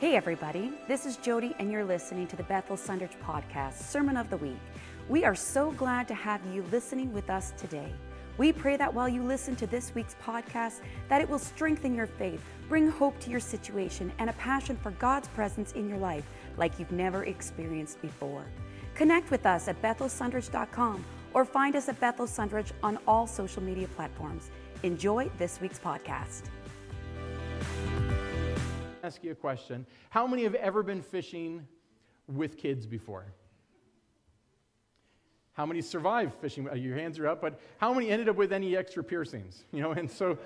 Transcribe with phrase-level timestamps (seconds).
[0.00, 4.30] Hey, everybody, this is Jody, and you're listening to the Bethel Sundridge Podcast, Sermon of
[4.30, 4.60] the Week.
[5.08, 7.92] We are so glad to have you listening with us today.
[8.36, 12.06] We pray that while you listen to this week's podcast, that it will strengthen your
[12.06, 16.24] faith, bring hope to your situation, and a passion for God's presence in your life
[16.56, 18.44] like you've never experienced before.
[18.94, 21.04] Connect with us at bethelsundridge.com
[21.34, 24.52] or find us at Bethel Sundridge on all social media platforms.
[24.84, 26.42] Enjoy this week's podcast.
[29.08, 29.86] Ask you a question.
[30.10, 31.66] How many have ever been fishing
[32.26, 33.24] with kids before?
[35.54, 36.68] How many survived fishing?
[36.68, 39.64] Uh, your hands are up, but how many ended up with any extra piercings?
[39.72, 40.36] You know, and so,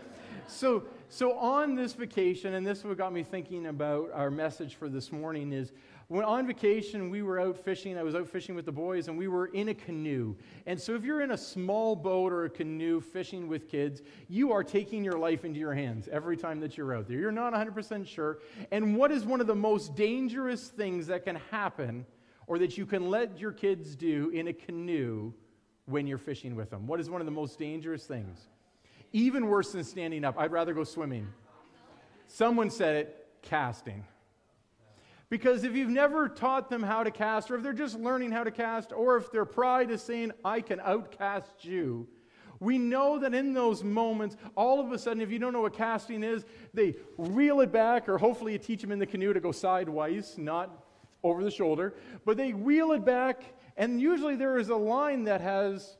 [0.46, 4.76] so, so on this vacation, and this is what got me thinking about our message
[4.76, 5.72] for this morning is
[6.12, 7.98] when on vacation we were out fishing.
[7.98, 10.36] I was out fishing with the boys, and we were in a canoe.
[10.66, 14.52] And so, if you're in a small boat or a canoe fishing with kids, you
[14.52, 17.18] are taking your life into your hands every time that you're out there.
[17.18, 18.38] You're not 100% sure.
[18.70, 22.06] And what is one of the most dangerous things that can happen?
[22.46, 25.32] or that you can let your kids do in a canoe
[25.86, 26.86] when you're fishing with them?
[26.86, 28.48] What is one of the most dangerous things?
[29.12, 31.28] Even worse than standing up, I'd rather go swimming.
[32.26, 34.04] Someone said it casting.
[35.32, 38.44] Because if you've never taught them how to cast, or if they're just learning how
[38.44, 42.06] to cast, or if their pride is saying, I can outcast you,
[42.60, 45.72] we know that in those moments, all of a sudden, if you don't know what
[45.72, 46.44] casting is,
[46.74, 50.36] they reel it back, or hopefully you teach them in the canoe to go sideways,
[50.36, 50.84] not
[51.22, 51.94] over the shoulder,
[52.26, 55.96] but they wheel it back, and usually there is a line that has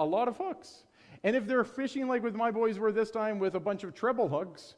[0.00, 0.82] a lot of hooks.
[1.22, 3.94] And if they're fishing like with my boys were this time with a bunch of
[3.94, 4.74] treble hooks,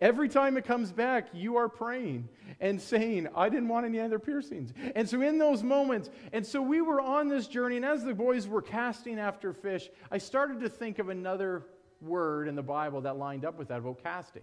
[0.00, 2.28] every time it comes back, you are praying
[2.60, 4.72] and saying, I didn't want any other piercings.
[4.94, 8.14] And so, in those moments, and so we were on this journey, and as the
[8.14, 11.64] boys were casting after fish, I started to think of another
[12.00, 14.42] word in the Bible that lined up with that about casting.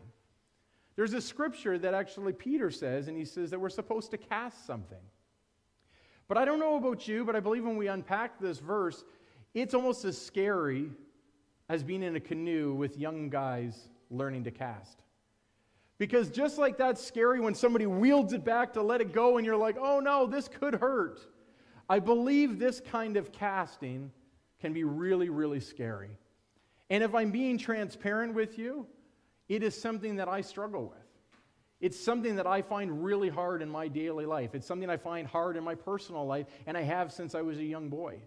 [0.95, 4.66] There's a scripture that actually Peter says, and he says that we're supposed to cast
[4.66, 4.98] something.
[6.28, 9.04] But I don't know about you, but I believe when we unpack this verse,
[9.54, 10.89] it's almost as scary
[11.70, 15.02] as being in a canoe with young guys learning to cast.
[15.98, 19.45] Because just like that's scary when somebody wields it back to let it go and
[19.45, 21.22] you're like, oh no, this could hurt.
[21.89, 24.11] I believe this kind of casting
[24.60, 26.17] can be really, really scary.
[26.89, 28.88] And if I'm being transparent with you,
[29.48, 31.00] it is something that I struggle with.
[31.82, 34.56] It's something that I find really hard in my daily life.
[34.56, 37.58] It's something I find hard in my personal life, and I have since I was
[37.58, 38.20] a young boy.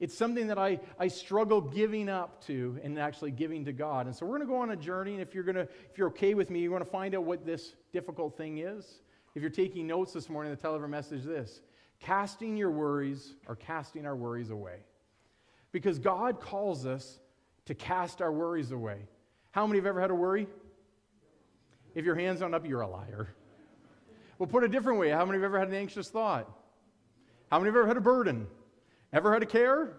[0.00, 4.06] It's something that I, I struggle giving up to and actually giving to God.
[4.06, 6.08] And so we're going to go on a journey, and if you're, gonna, if you're
[6.08, 9.00] okay with me, you want to find out what this difficult thing is.
[9.34, 11.60] If you're taking notes this morning, the our message is this
[12.00, 14.78] Casting Your Worries or Casting Our Worries Away.
[15.72, 17.18] Because God calls us
[17.66, 18.98] to cast our worries away.
[19.50, 20.46] How many have ever had a worry?
[21.94, 23.34] If your hand's aren't up, you're a liar.
[24.38, 25.10] Well, put it a different way.
[25.10, 26.50] How many have ever had an anxious thought?
[27.50, 28.46] How many have ever had a burden?
[29.12, 29.92] Ever had a care?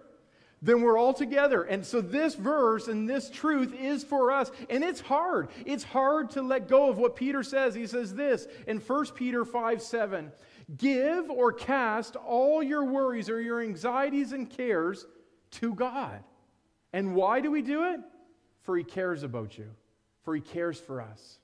[0.61, 1.63] Then we're all together.
[1.63, 4.51] And so this verse and this truth is for us.
[4.69, 5.49] And it's hard.
[5.65, 7.73] It's hard to let go of what Peter says.
[7.73, 10.31] He says this in 1 Peter 5 7
[10.77, 15.07] Give or cast all your worries or your anxieties and cares
[15.51, 16.23] to God.
[16.91, 18.01] And why do we do it?
[18.69, 19.65] for he cares about you,
[20.21, 21.38] for he cares for us.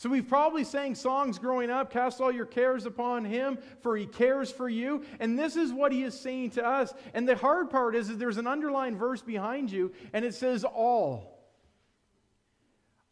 [0.00, 4.06] So we've probably sang songs growing up, cast all your cares upon him, for he
[4.06, 5.04] cares for you.
[5.18, 6.94] And this is what he is saying to us.
[7.12, 10.64] And the hard part is, is there's an underlined verse behind you, and it says
[10.64, 11.44] all.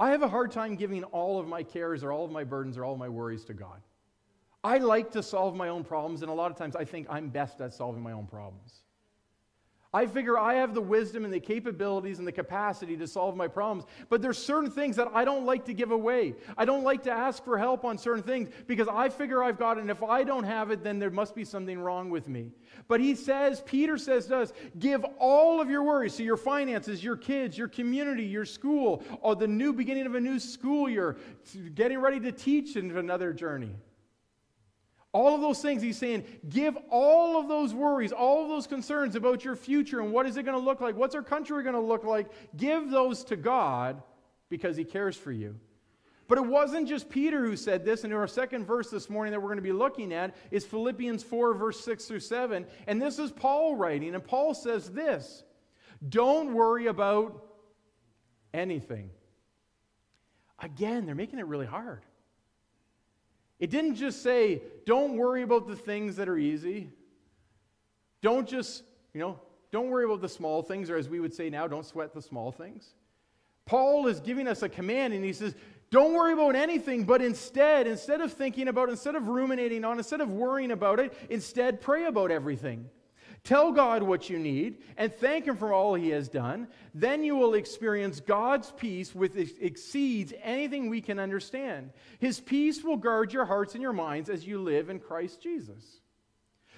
[0.01, 2.79] I have a hard time giving all of my cares or all of my burdens
[2.79, 3.83] or all of my worries to God.
[4.65, 7.29] I like to solve my own problems, and a lot of times I think I'm
[7.29, 8.85] best at solving my own problems.
[9.95, 13.49] I figure I have the wisdom and the capabilities and the capacity to solve my
[13.49, 13.85] problems.
[14.11, 16.35] But there's certain things that I don't like to give away.
[16.59, 19.79] I don't like to ask for help on certain things because I figure I've got
[19.79, 19.81] it.
[19.81, 22.51] And if I don't have it, then there must be something wrong with me.
[22.87, 26.15] But he says, Peter says to us, give all of your worries.
[26.15, 30.21] So your finances, your kids, your community, your school, or the new beginning of a
[30.21, 31.17] new school year,
[31.75, 33.75] getting ready to teach in another journey.
[35.13, 39.17] All of those things, he's saying, give all of those worries, all of those concerns
[39.17, 40.97] about your future and what is it going to look like?
[40.97, 42.31] What's our country going to look like?
[42.57, 44.03] Give those to God
[44.51, 45.59] because he cares for you.
[46.29, 49.41] But it wasn't just Peter who said this, and our second verse this morning that
[49.41, 52.67] we're going to be looking at is Philippians 4, verse 6 through 7.
[52.87, 55.43] And this is Paul writing, and Paul says this
[56.07, 57.47] Don't worry about
[58.53, 59.09] anything.
[60.59, 62.03] Again, they're making it really hard.
[63.59, 66.91] It didn't just say, don't worry about the things that are easy.
[68.23, 69.41] Don't just, you know,
[69.71, 72.23] don't worry about the small things, or as we would say now, don't sweat the
[72.23, 72.95] small things.
[73.67, 75.55] Paul is giving us a command, and he says,
[75.91, 80.21] Don't worry about anything, but instead, instead of thinking about, instead of ruminating on, instead
[80.21, 82.89] of worrying about it, instead pray about everything.
[83.45, 86.69] Tell God what you need and thank Him for all He has done.
[86.95, 91.91] Then you will experience God's peace, which exceeds anything we can understand.
[92.19, 96.01] His peace will guard your hearts and your minds as you live in Christ Jesus.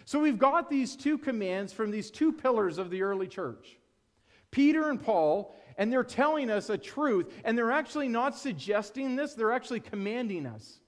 [0.05, 3.77] So we've got these two commands from these two pillars of the early church
[4.51, 9.35] Peter and Paul, and they're telling us a truth, and they're actually not suggesting this,
[9.35, 10.81] they're actually commanding us.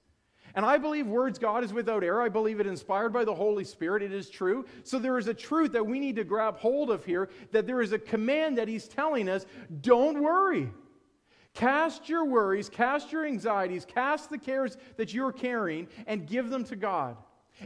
[0.55, 2.21] And I believe words God is without error.
[2.21, 4.03] I believe it inspired by the Holy Spirit.
[4.03, 4.65] It is true.
[4.83, 7.81] So there is a truth that we need to grab hold of here that there
[7.81, 9.45] is a command that He's telling us
[9.81, 10.69] don't worry.
[11.53, 16.63] Cast your worries, cast your anxieties, cast the cares that you're carrying, and give them
[16.65, 17.15] to God.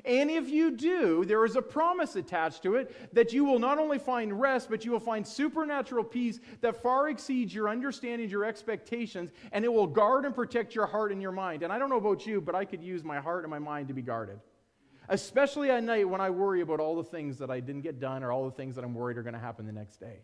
[0.06, 3.80] And if you do, there is a promise attached to it that you will not
[3.80, 8.46] only find rest, but you will find supernatural peace that far exceeds your understanding, your
[8.46, 11.64] expectations, and it will guard and protect your heart and your mind.
[11.64, 13.88] And I don't know about you, but I could use my heart and my mind
[13.88, 14.40] to be guarded.
[15.10, 18.24] Especially at night when I worry about all the things that I didn't get done
[18.24, 20.20] or all the things that I'm worried are going to happen the next day.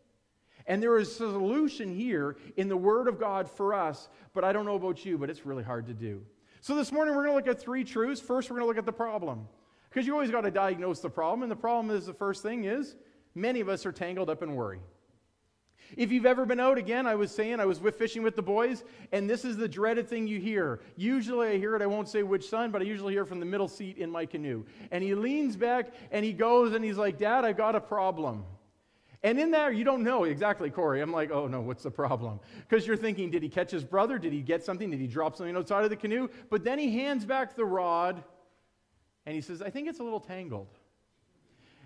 [0.67, 4.53] And there is a solution here in the Word of God for us, but I
[4.53, 6.21] don't know about you, but it's really hard to do.
[6.63, 8.21] So this morning we're going to look at three truths.
[8.21, 9.49] First, we're going to look at the problem.
[9.89, 11.41] Because you always got to diagnose the problem.
[11.41, 12.95] And the problem is the first thing is
[13.35, 14.79] many of us are tangled up in worry.
[15.97, 18.41] If you've ever been out, again, I was saying, I was with fishing with the
[18.41, 20.79] boys, and this is the dreaded thing you hear.
[20.95, 23.45] Usually I hear it, I won't say which son, but I usually hear from the
[23.45, 24.63] middle seat in my canoe.
[24.89, 28.45] And he leans back and he goes and he's like, Dad, I've got a problem.
[29.23, 30.99] And in there, you don't know exactly, Corey.
[31.01, 32.41] I'm like, oh no, what's the problem?
[32.67, 34.19] Because you're thinking, did he catch his brother?
[34.19, 34.91] Did he get something?
[34.91, 36.27] Did he drop something outside of the canoe?
[36.49, 38.21] But then he hands back the rod
[39.25, 40.67] and he says, I think it's a little tangled.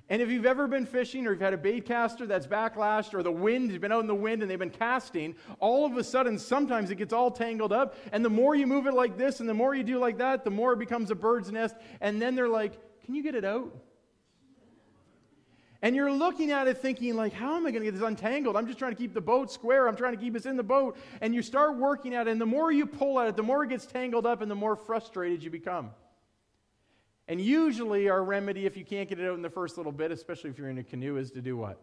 [0.10, 3.22] And if you've ever been fishing or you've had a bait caster that's backlashed or
[3.22, 6.04] the wind has been out in the wind and they've been casting, all of a
[6.04, 7.96] sudden sometimes it gets all tangled up.
[8.14, 10.44] And the more you move it like this and the more you do like that,
[10.44, 11.76] the more it becomes a bird's nest.
[12.00, 13.76] And then they're like, Can you get it out?
[15.82, 18.56] And you're looking at it thinking, like, how am I going to get this untangled?
[18.56, 19.88] I'm just trying to keep the boat square.
[19.88, 20.98] I'm trying to keep us in the boat.
[21.22, 23.64] And you start working at it, and the more you pull at it, the more
[23.64, 25.92] it gets tangled up and the more frustrated you become.
[27.28, 30.12] And usually, our remedy, if you can't get it out in the first little bit,
[30.12, 31.80] especially if you're in a canoe, is to do what?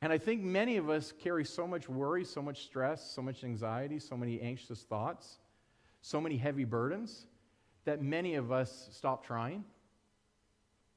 [0.00, 3.44] And I think many of us carry so much worry, so much stress, so much
[3.44, 5.38] anxiety, so many anxious thoughts,
[6.00, 7.26] so many heavy burdens
[7.84, 9.64] that many of us stop trying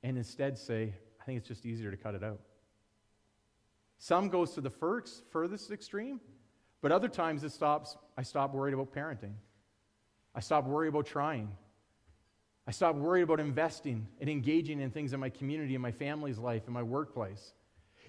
[0.06, 2.40] and instead say, I think it's just easier to cut it out.
[3.98, 6.22] Some goes to the first, furthest extreme,
[6.84, 9.34] but other times it stops, I stop worried about parenting.
[10.36, 11.50] I stop worried about trying.
[12.68, 16.38] I stop worried about investing and engaging in things in my community, in my family's
[16.38, 17.54] life, in my workplace.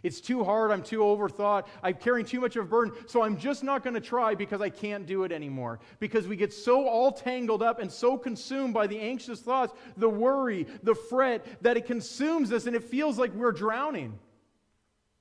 [0.02, 0.70] It's too hard.
[0.70, 1.66] I'm too overthought.
[1.82, 2.94] I'm carrying too much of a burden.
[3.06, 5.80] So I'm just not going to try because I can't do it anymore.
[5.98, 10.08] Because we get so all tangled up and so consumed by the anxious thoughts, the
[10.08, 14.18] worry, the fret, that it consumes us and it feels like we're drowning.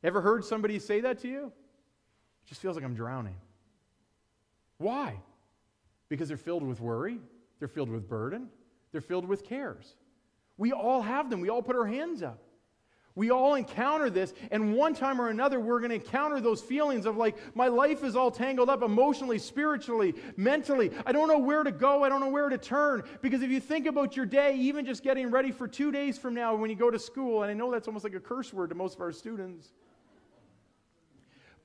[0.04, 1.46] Ever heard somebody say that to you?
[1.46, 3.36] It just feels like I'm drowning.
[4.78, 5.16] Why?
[6.10, 7.20] because they're filled with worry,
[7.60, 8.50] they're filled with burden,
[8.92, 9.96] they're filled with cares.
[10.58, 11.42] We all have them.
[11.42, 12.42] We all put our hands up.
[13.16, 17.06] We all encounter this, and one time or another, we're going to encounter those feelings
[17.06, 20.92] of like, my life is all tangled up emotionally, spiritually, mentally.
[21.06, 22.04] I don't know where to go.
[22.04, 23.04] I don't know where to turn.
[23.22, 26.34] Because if you think about your day, even just getting ready for two days from
[26.34, 28.70] now when you go to school, and I know that's almost like a curse word
[28.70, 29.72] to most of our students.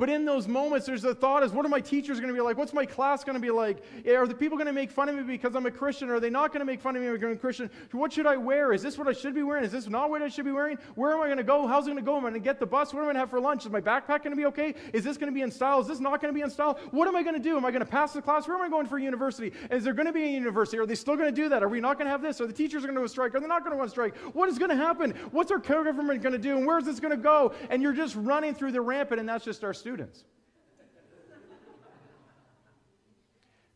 [0.01, 2.41] But in those moments, there's a thought is, what are my teachers going to be
[2.41, 2.57] like?
[2.57, 3.85] What's my class going to be like?
[4.07, 6.09] Eh, are the people going to make fun of me because I'm a Christian?
[6.09, 7.71] Are they not going to make fun of me because I'm a Christian?
[7.93, 8.73] What should I wear?
[8.73, 9.63] Is this what I should be wearing?
[9.63, 10.79] Is this not what I should be wearing?
[10.95, 11.67] Where am I going to go?
[11.67, 12.17] How's it going to go?
[12.17, 12.95] Am I going to get the bus?
[12.95, 13.67] What am I going to have for lunch?
[13.67, 14.75] Is my backpack going to be okay?
[14.95, 15.81] Is this going to be in style?
[15.81, 16.79] Is this not going to be in style?
[16.93, 17.59] What am I going to do?
[17.59, 18.49] Am I going to pass the class?
[18.49, 19.53] Where am I going for university?
[19.71, 20.79] Is there going to be a university?
[20.79, 21.63] Are they still going to do that?
[21.63, 22.41] Are we not going to have this?
[22.41, 23.35] Are the teachers going to strike?
[23.35, 24.17] Are they not going to want to strike?
[24.33, 25.11] What is going to happen?
[25.31, 26.57] What's our government going to do?
[26.57, 27.53] And where is this going to go?
[27.69, 29.90] And you're just running through the rampant, and that's just our students.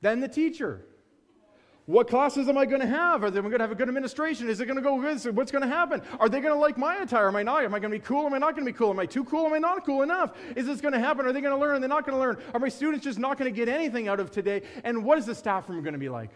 [0.00, 0.84] Then the teacher.
[1.86, 3.22] What classes am I going to have?
[3.22, 4.48] Are they going to have a good administration?
[4.48, 5.36] Is it going to go good?
[5.36, 6.00] What's going to happen?
[6.18, 7.28] Are they going to like my attire?
[7.28, 7.62] Am I not?
[7.62, 8.24] Am I going to be cool?
[8.24, 8.90] Am I not going to be cool?
[8.90, 9.44] Am I too cool?
[9.46, 10.32] Am I not cool enough?
[10.56, 11.26] Is this going to happen?
[11.26, 11.76] Are they going to learn?
[11.76, 12.38] Are they not going to learn?
[12.54, 14.62] Are my students just not going to get anything out of today?
[14.82, 16.30] And what is the staff room going to be like?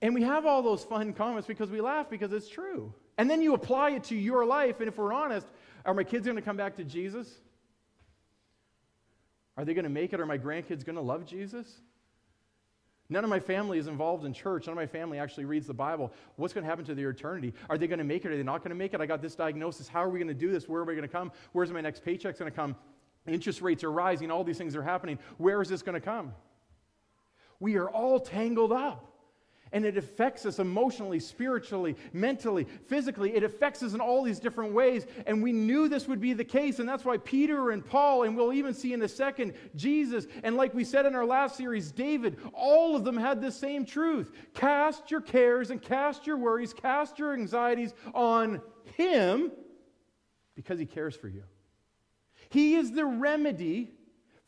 [0.00, 2.94] and we have all those fun comments because we laugh because it's true.
[3.18, 4.78] And then you apply it to your life.
[4.78, 5.48] And if we're honest,
[5.84, 7.28] are my kids going to come back to Jesus?
[9.56, 10.20] Are they going to make it?
[10.20, 11.80] Are my grandkids going to love Jesus?
[13.08, 14.66] None of my family is involved in church.
[14.66, 16.12] None of my family actually reads the Bible.
[16.36, 17.52] What's going to happen to their eternity?
[17.68, 18.30] Are they going to make it?
[18.30, 19.00] Are they not going to make it?
[19.00, 19.88] I got this diagnosis.
[19.88, 20.68] How are we going to do this?
[20.68, 21.32] Where are we going to come?
[21.52, 22.76] Where's my next paycheck going to come?
[23.26, 25.18] Interest rates are rising, all these things are happening.
[25.38, 26.32] Where is this going to come?
[27.58, 29.09] We are all tangled up.
[29.72, 33.34] And it affects us emotionally, spiritually, mentally, physically.
[33.36, 35.06] It affects us in all these different ways.
[35.26, 36.80] And we knew this would be the case.
[36.80, 40.56] And that's why Peter and Paul, and we'll even see in a second, Jesus, and
[40.56, 44.32] like we said in our last series, David, all of them had the same truth.
[44.54, 48.60] Cast your cares and cast your worries, cast your anxieties on
[48.96, 49.52] Him
[50.56, 51.44] because He cares for you.
[52.48, 53.92] He is the remedy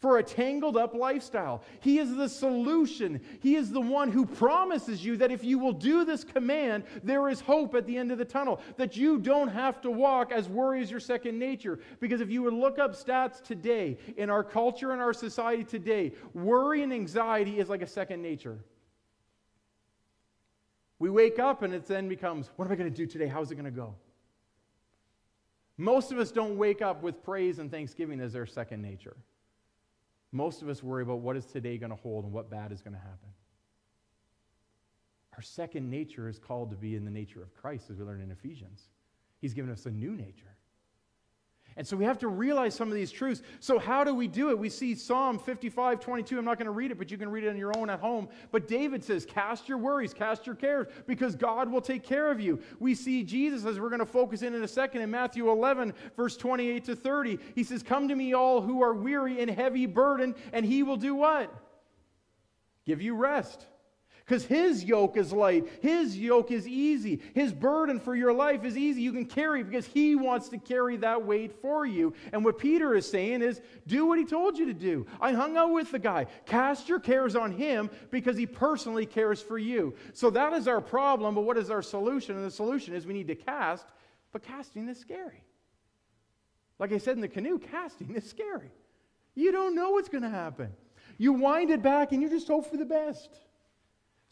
[0.03, 1.63] for a tangled up lifestyle.
[1.81, 3.21] He is the solution.
[3.41, 7.29] He is the one who promises you that if you will do this command, there
[7.29, 10.49] is hope at the end of the tunnel, that you don't have to walk as
[10.49, 11.79] worry is your second nature.
[12.01, 16.13] Because if you would look up stats today, in our culture and our society today,
[16.35, 18.59] worry and anxiety is like a second nature.
[20.99, 23.29] We wake up and it then becomes, what am I going to do today?
[23.29, 23.95] How's it going to go?
[25.77, 29.17] Most of us don't wake up with praise and thanksgiving as their second nature.
[30.33, 32.81] Most of us worry about what is today going to hold and what bad is
[32.81, 33.29] going to happen.
[35.35, 38.21] Our second nature is called to be in the nature of Christ, as we learn
[38.21, 38.89] in Ephesians.
[39.41, 40.57] He's given us a new nature.
[41.77, 43.43] And so we have to realize some of these truths.
[43.61, 44.59] So, how do we do it?
[44.59, 46.39] We see Psalm 55 22.
[46.39, 48.01] I'm not going to read it, but you can read it on your own at
[48.01, 48.29] home.
[48.51, 52.41] But David says, Cast your worries, cast your cares, because God will take care of
[52.41, 52.61] you.
[52.79, 55.95] We see Jesus, as we're going to focus in in a second, in Matthew 11,
[56.17, 57.39] verse 28 to 30.
[57.55, 60.97] He says, Come to me, all who are weary and heavy burdened, and he will
[60.99, 61.53] do what?
[62.85, 63.67] Give you rest.
[64.25, 68.77] Because his yoke is light, his yoke is easy, his burden for your life is
[68.77, 69.03] easy.
[69.03, 72.15] You can carry because he wants to carry that weight for you.
[72.33, 75.07] And what Peter is saying is do what he told you to do.
[75.21, 76.27] I hung out with the guy.
[76.47, 79.95] Cast your cares on him because he personally cares for you.
[80.13, 82.37] So that is our problem, but what is our solution?
[82.37, 83.87] And the solution is we need to cast,
[84.31, 85.43] but casting is scary.
[86.79, 88.71] Like I said in the canoe, casting is scary.
[89.35, 90.73] You don't know what's going to happen.
[91.19, 93.31] You wind it back and you just hope for the best.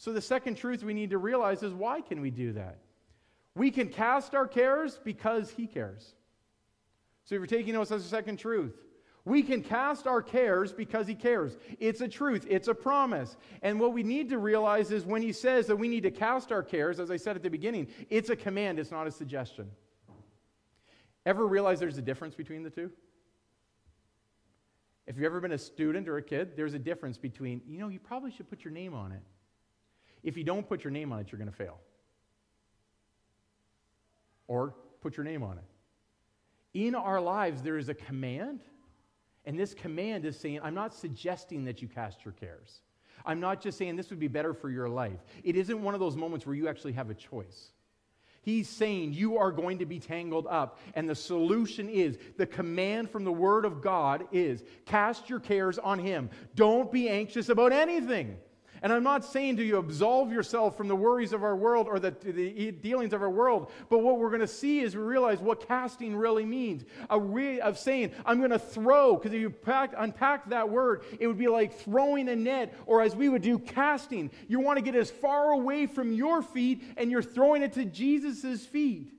[0.01, 2.79] So, the second truth we need to realize is why can we do that?
[3.55, 6.15] We can cast our cares because He cares.
[7.25, 8.75] So, if you're taking notes, that's the second truth.
[9.27, 11.59] We can cast our cares because He cares.
[11.79, 13.37] It's a truth, it's a promise.
[13.61, 16.51] And what we need to realize is when He says that we need to cast
[16.51, 19.71] our cares, as I said at the beginning, it's a command, it's not a suggestion.
[21.27, 22.91] Ever realize there's a difference between the two?
[25.07, 27.89] If you've ever been a student or a kid, there's a difference between, you know,
[27.89, 29.21] you probably should put your name on it.
[30.23, 31.79] If you don't put your name on it, you're going to fail.
[34.47, 35.65] Or put your name on it.
[36.75, 38.61] In our lives, there is a command,
[39.45, 42.81] and this command is saying, I'm not suggesting that you cast your cares.
[43.25, 45.19] I'm not just saying this would be better for your life.
[45.43, 47.73] It isn't one of those moments where you actually have a choice.
[48.43, 50.79] He's saying you are going to be tangled up.
[50.95, 55.79] And the solution is the command from the Word of God is cast your cares
[55.79, 56.31] on Him.
[56.55, 58.39] Don't be anxious about anything.
[58.83, 61.99] And I'm not saying to you absolve yourself from the worries of our world or
[61.99, 65.39] the, the dealings of our world, but what we're going to see is we realize
[65.39, 66.85] what casting really means.
[67.11, 71.03] A way of saying, I'm going to throw, because if you pack, unpack that word,
[71.19, 74.31] it would be like throwing a net, or as we would do, casting.
[74.49, 77.85] You want to get as far away from your feet, and you're throwing it to
[77.85, 79.13] Jesus' feet.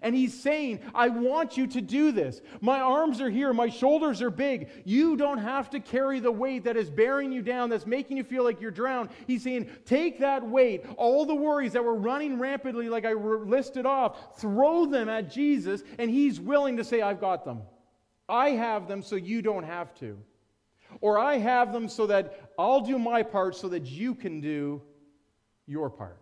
[0.00, 2.40] And he's saying, I want you to do this.
[2.60, 4.70] My arms are here, my shoulders are big.
[4.84, 8.24] You don't have to carry the weight that is bearing you down, that's making you
[8.24, 9.10] feel like you're drowned.
[9.26, 13.84] He's saying, Take that weight, all the worries that were running rampantly, like I listed
[13.84, 17.62] off, throw them at Jesus, and he's willing to say, I've got them.
[18.28, 20.18] I have them so you don't have to.
[21.00, 24.82] Or I have them so that I'll do my part so that you can do
[25.66, 26.18] your part.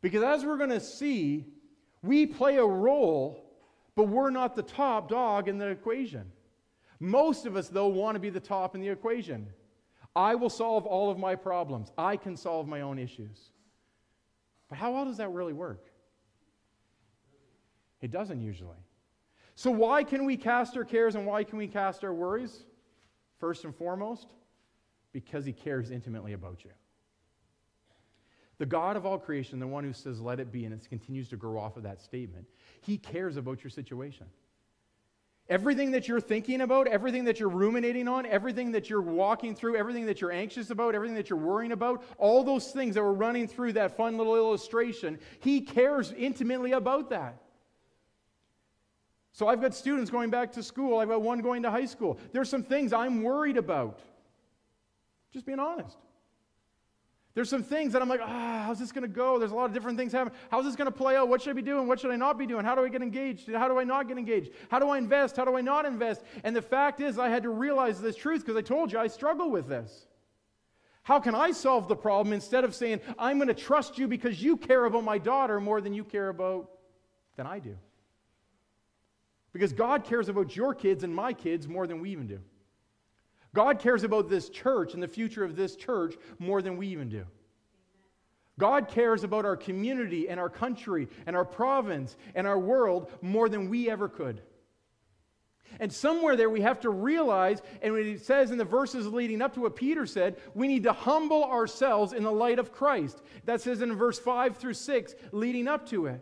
[0.00, 1.46] Because as we're going to see,
[2.02, 3.44] we play a role,
[3.94, 6.30] but we're not the top dog in the equation.
[7.00, 9.48] Most of us, though, want to be the top in the equation.
[10.16, 13.50] I will solve all of my problems, I can solve my own issues.
[14.68, 15.86] But how well does that really work?
[18.00, 18.76] It doesn't usually.
[19.54, 22.64] So, why can we cast our cares and why can we cast our worries?
[23.38, 24.28] First and foremost,
[25.12, 26.70] because He cares intimately about you.
[28.58, 31.28] The God of all creation, the one who says, let it be, and it continues
[31.28, 32.46] to grow off of that statement,
[32.80, 34.26] he cares about your situation.
[35.48, 39.76] Everything that you're thinking about, everything that you're ruminating on, everything that you're walking through,
[39.76, 43.14] everything that you're anxious about, everything that you're worrying about, all those things that were
[43.14, 47.40] running through that fun little illustration, he cares intimately about that.
[49.32, 52.18] So I've got students going back to school, I've got one going to high school.
[52.32, 54.00] There's some things I'm worried about.
[55.32, 55.96] Just being honest.
[57.38, 59.38] There's some things that I'm like, ah, how's this going to go?
[59.38, 60.36] There's a lot of different things happening.
[60.50, 61.28] How's this going to play out?
[61.28, 61.86] What should I be doing?
[61.86, 62.64] What should I not be doing?
[62.64, 63.48] How do I get engaged?
[63.52, 64.50] How do I not get engaged?
[64.72, 65.36] How do I invest?
[65.36, 66.24] How do I not invest?
[66.42, 69.06] And the fact is, I had to realize this truth because I told you I
[69.06, 70.08] struggle with this.
[71.04, 74.42] How can I solve the problem instead of saying, I'm going to trust you because
[74.42, 76.68] you care about my daughter more than you care about
[77.36, 77.78] than I do?
[79.52, 82.40] Because God cares about your kids and my kids more than we even do.
[83.54, 87.08] God cares about this church and the future of this church more than we even
[87.08, 87.24] do.
[88.58, 93.48] God cares about our community and our country and our province and our world more
[93.48, 94.42] than we ever could.
[95.80, 99.54] And somewhere there we have to realize, and it says in the verses leading up
[99.54, 103.22] to what Peter said, we need to humble ourselves in the light of Christ.
[103.44, 106.20] That says in verse 5 through 6, leading up to it.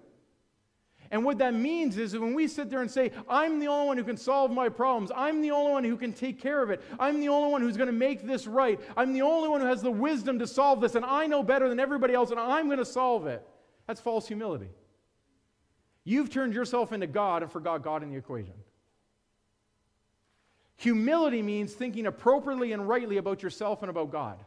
[1.10, 3.86] And what that means is that when we sit there and say, I'm the only
[3.86, 6.70] one who can solve my problems, I'm the only one who can take care of
[6.70, 9.60] it, I'm the only one who's going to make this right, I'm the only one
[9.60, 12.40] who has the wisdom to solve this, and I know better than everybody else, and
[12.40, 13.46] I'm going to solve it.
[13.86, 14.70] That's false humility.
[16.04, 18.54] You've turned yourself into God and forgot God in the equation.
[20.76, 24.38] Humility means thinking appropriately and rightly about yourself and about God.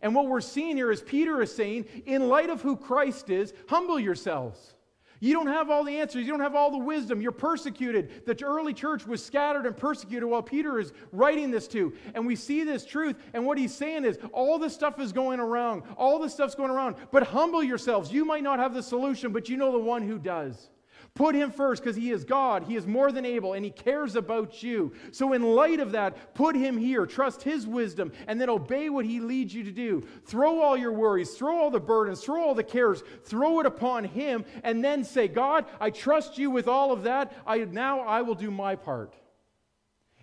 [0.00, 3.52] And what we're seeing here is Peter is saying, in light of who Christ is,
[3.68, 4.74] humble yourselves.
[5.22, 6.26] You don't have all the answers.
[6.26, 7.20] You don't have all the wisdom.
[7.20, 8.26] You're persecuted.
[8.26, 11.92] The early church was scattered and persecuted while Peter is writing this to.
[12.16, 13.14] And we see this truth.
[13.32, 15.84] And what he's saying is all this stuff is going around.
[15.96, 16.96] All this stuff's going around.
[17.12, 18.12] But humble yourselves.
[18.12, 20.70] You might not have the solution, but you know the one who does.
[21.14, 22.62] Put him first because he is God.
[22.62, 24.94] He is more than able and he cares about you.
[25.10, 27.04] So, in light of that, put him here.
[27.04, 30.06] Trust his wisdom and then obey what he leads you to do.
[30.24, 34.04] Throw all your worries, throw all the burdens, throw all the cares, throw it upon
[34.04, 37.36] him, and then say, God, I trust you with all of that.
[37.46, 39.14] I, now I will do my part.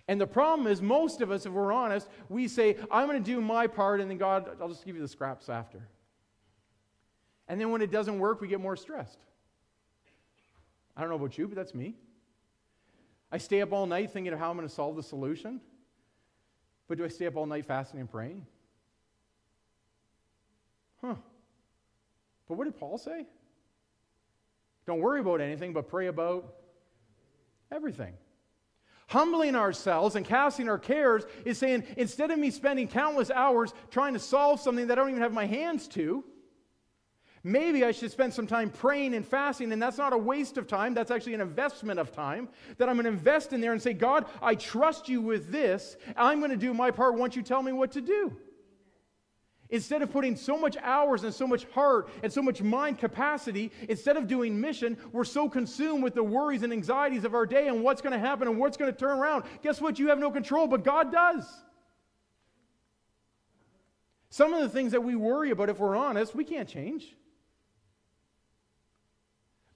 [0.07, 3.31] And the problem is, most of us, if we're honest, we say, I'm going to
[3.31, 5.87] do my part, and then God, I'll just give you the scraps after.
[7.47, 9.19] And then when it doesn't work, we get more stressed.
[10.99, 11.95] I don't know about you, but that's me.
[13.31, 15.61] I stay up all night thinking of how I'm going to solve the solution.
[16.89, 18.45] But do I stay up all night fasting and praying?
[20.99, 21.15] Huh.
[22.49, 23.25] But what did Paul say?
[24.85, 26.53] Don't worry about anything, but pray about
[27.71, 28.15] everything.
[29.07, 34.11] Humbling ourselves and casting our cares is saying, instead of me spending countless hours trying
[34.15, 36.25] to solve something that I don't even have my hands to,
[37.43, 40.67] Maybe I should spend some time praying and fasting, and that's not a waste of
[40.67, 40.93] time.
[40.93, 43.93] That's actually an investment of time that I'm going to invest in there and say,
[43.93, 45.95] God, I trust you with this.
[46.17, 48.35] I'm going to do my part once you tell me what to do.
[49.71, 53.71] Instead of putting so much hours and so much heart and so much mind capacity,
[53.87, 57.67] instead of doing mission, we're so consumed with the worries and anxieties of our day
[57.67, 59.43] and what's going to happen and what's going to turn around.
[59.61, 59.99] Guess what?
[59.99, 61.45] You have no control, but God does.
[64.31, 67.15] Some of the things that we worry about, if we're honest, we can't change.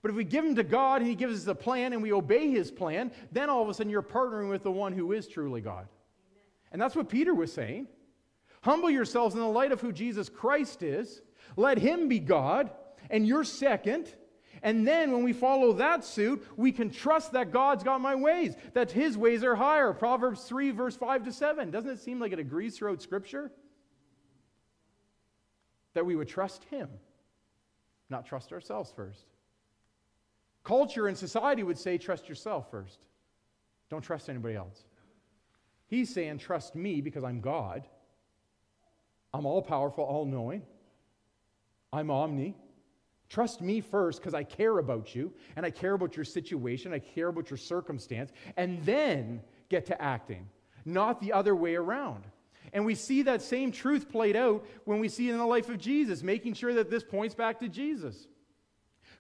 [0.03, 2.11] But if we give them to God and He gives us a plan and we
[2.11, 5.27] obey His plan, then all of a sudden you're partnering with the one who is
[5.27, 5.87] truly God.
[5.87, 6.43] Amen.
[6.73, 7.87] And that's what Peter was saying.
[8.61, 11.21] Humble yourselves in the light of who Jesus Christ is.
[11.55, 12.69] Let Him be God,
[13.09, 14.13] and you're second.
[14.61, 18.55] And then when we follow that suit, we can trust that God's got my ways,
[18.73, 19.93] that His ways are higher.
[19.93, 21.71] Proverbs 3, verse 5 to 7.
[21.71, 23.51] Doesn't it seem like it agrees throughout Scripture?
[25.93, 26.89] That we would trust Him,
[28.09, 29.32] not trust ourselves first.
[30.63, 32.99] Culture and society would say, trust yourself first.
[33.89, 34.85] Don't trust anybody else.
[35.87, 37.83] He's saying, trust me because I'm God.
[39.33, 40.63] I'm all powerful, all knowing.
[41.91, 42.55] I'm omni.
[43.29, 46.99] Trust me first because I care about you and I care about your situation, I
[46.99, 50.47] care about your circumstance, and then get to acting,
[50.85, 52.25] not the other way around.
[52.73, 55.69] And we see that same truth played out when we see it in the life
[55.69, 58.27] of Jesus, making sure that this points back to Jesus.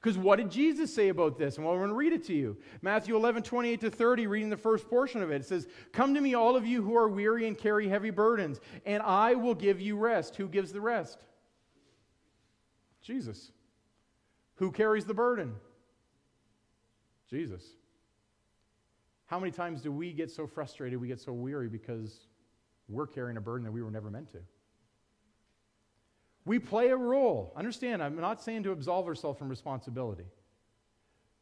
[0.03, 1.55] Because what did Jesus say about this?
[1.55, 2.57] And well, we're going to read it to you.
[2.81, 5.35] Matthew 11, 28 to 30, reading the first portion of it.
[5.35, 8.59] It says, Come to me, all of you who are weary and carry heavy burdens,
[8.85, 10.35] and I will give you rest.
[10.35, 11.19] Who gives the rest?
[13.01, 13.53] Jesus.
[14.55, 15.55] Who carries the burden?
[17.29, 17.63] Jesus.
[19.27, 22.27] How many times do we get so frustrated, we get so weary because
[22.89, 24.39] we're carrying a burden that we were never meant to?
[26.45, 27.53] We play a role.
[27.55, 30.25] Understand, I'm not saying to absolve ourselves from responsibility.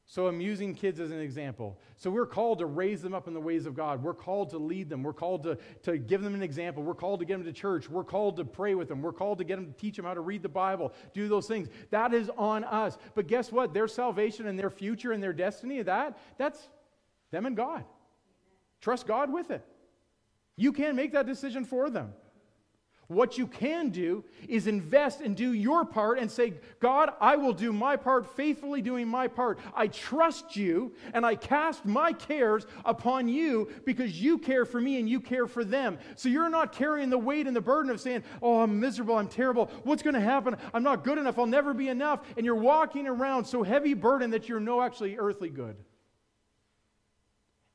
[0.06, 1.80] So I'm using kids as an example.
[1.96, 4.04] So we're called to raise them up in the ways of God.
[4.04, 5.04] We're called to lead them.
[5.04, 6.84] We're called to, to give them an example.
[6.84, 7.90] We're called to get them to church.
[7.90, 9.02] We're called to pray with them.
[9.02, 11.48] We're called to get them to teach them how to read the Bible, do those
[11.48, 11.70] things.
[11.92, 12.98] That is on us.
[13.16, 13.74] But guess what?
[13.74, 16.68] Their salvation and their future and their destiny, that, that's
[17.32, 17.86] them and God.
[18.82, 19.64] Trust God with it.
[20.58, 22.12] You can't make that decision for them.
[23.12, 27.52] What you can do is invest and do your part and say, God, I will
[27.52, 29.60] do my part, faithfully doing my part.
[29.76, 34.97] I trust you and I cast my cares upon you because you care for me
[34.97, 35.97] and you care for them.
[36.15, 39.28] So you're not carrying the weight and the burden of saying, Oh, I'm miserable, I'm
[39.28, 39.69] terrible.
[39.84, 40.56] What's going to happen?
[40.74, 42.21] I'm not good enough, I'll never be enough.
[42.38, 45.76] And you're walking around so heavy burden that you're no actually earthly good.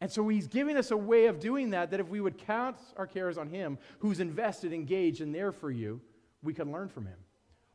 [0.00, 2.76] And so he's giving us a way of doing that, that if we would count
[2.96, 6.00] our cares on him, who's invested, engaged, and there for you,
[6.42, 7.16] we can learn from him.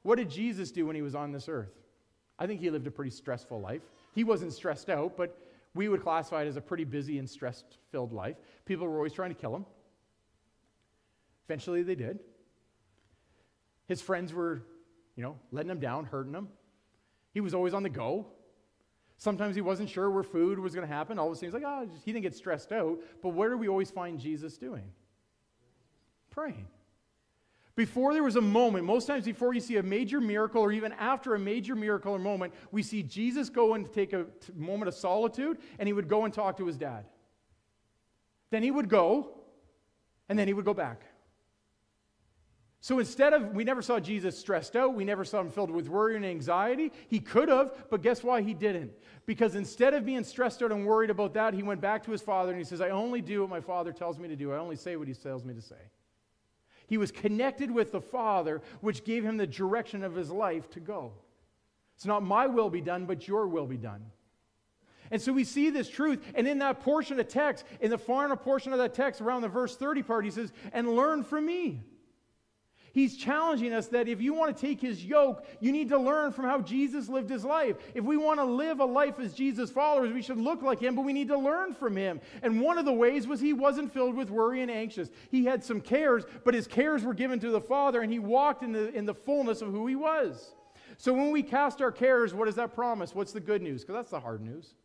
[0.04, 1.74] What did Jesus do when he was on this earth?
[2.38, 3.82] I think he lived a pretty stressful life.
[4.14, 5.38] He wasn't stressed out, but
[5.74, 8.38] we would classify it as a pretty busy and stress filled life.
[8.66, 9.66] People were always trying to kill him.
[11.48, 12.20] Eventually, they did.
[13.88, 14.64] His friends were,
[15.16, 16.50] you know, letting him down, hurting him.
[17.34, 18.28] He was always on the go.
[19.22, 21.20] Sometimes he wasn't sure where food was going to happen.
[21.20, 22.98] All of a sudden, he's like, oh, he didn't get stressed out.
[23.22, 24.82] But what do we always find Jesus doing?
[26.32, 26.66] Praying.
[27.76, 30.92] Before there was a moment, most times before you see a major miracle or even
[30.94, 34.96] after a major miracle or moment, we see Jesus go and take a moment of
[34.96, 37.06] solitude and he would go and talk to his dad.
[38.50, 39.30] Then he would go
[40.30, 41.04] and then he would go back.
[42.84, 45.88] So instead of, we never saw Jesus stressed out, we never saw him filled with
[45.88, 46.92] worry and anxiety.
[47.08, 48.92] He could have, but guess why he didn't?
[49.28, 52.24] Because instead of being stressed out and worried about that, he went back to his
[52.24, 54.58] father and he says, I only do what my father tells me to do, I
[54.58, 55.76] only say what he tells me to say.
[56.88, 60.82] He was connected with the Father, which gave him the direction of his life to
[60.82, 61.14] go.
[61.96, 64.04] It's not my will be done, but your will be done.
[65.10, 66.22] And so we see this truth.
[66.36, 69.48] And in that portion of text, in the final portion of that text, around the
[69.48, 71.84] verse 30 part, he says, And learn from me.
[72.94, 76.34] He's challenging us that if you want to take his yoke, you need to learn
[76.34, 77.78] from how Jesus lived his life.
[77.96, 80.96] If we want to live a life as Jesus' followers, we should look like him,
[80.96, 82.20] but we need to learn from him.
[82.42, 85.10] And one of the ways was he wasn't filled with worry and anxious.
[85.30, 88.62] He had some cares, but his cares were given to the Father, and he walked
[88.62, 90.54] in the, in the fullness of who he was.
[90.98, 93.16] So when we cast our cares, what does that promise?
[93.16, 93.82] What's the good news?
[93.82, 94.76] Because that's the hard news.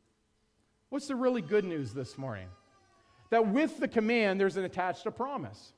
[0.91, 2.49] What's the really good news this morning?
[3.31, 5.73] That with the command, there's an attached a promise.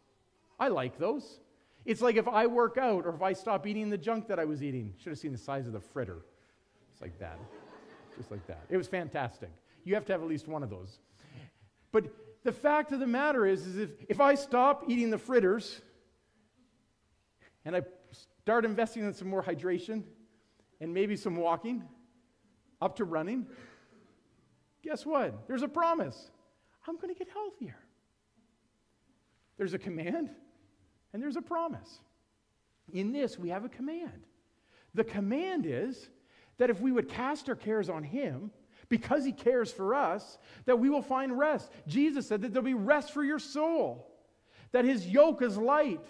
[0.60, 1.40] I like those.
[1.88, 4.44] It's like if I work out or if I stop eating the junk that I
[4.44, 4.92] was eating.
[4.98, 6.18] Should have seen the size of the fritter.
[6.92, 7.38] It's like that.
[8.14, 8.60] Just like that.
[8.68, 9.48] It was fantastic.
[9.84, 10.98] You have to have at least one of those.
[11.90, 12.04] But
[12.44, 15.80] the fact of the matter is, is if, if I stop eating the fritters
[17.64, 17.80] and I
[18.42, 20.02] start investing in some more hydration
[20.82, 21.82] and maybe some walking,
[22.82, 23.46] up to running,
[24.82, 25.48] guess what?
[25.48, 26.30] There's a promise.
[26.86, 27.78] I'm going to get healthier.
[29.56, 30.28] There's a command
[31.12, 31.98] and there's a promise.
[32.92, 34.24] In this, we have a command.
[34.94, 36.08] The command is
[36.58, 38.50] that if we would cast our cares on Him,
[38.88, 41.70] because He cares for us, that we will find rest.
[41.86, 44.10] Jesus said that there'll be rest for your soul,
[44.72, 46.00] that His yoke is light,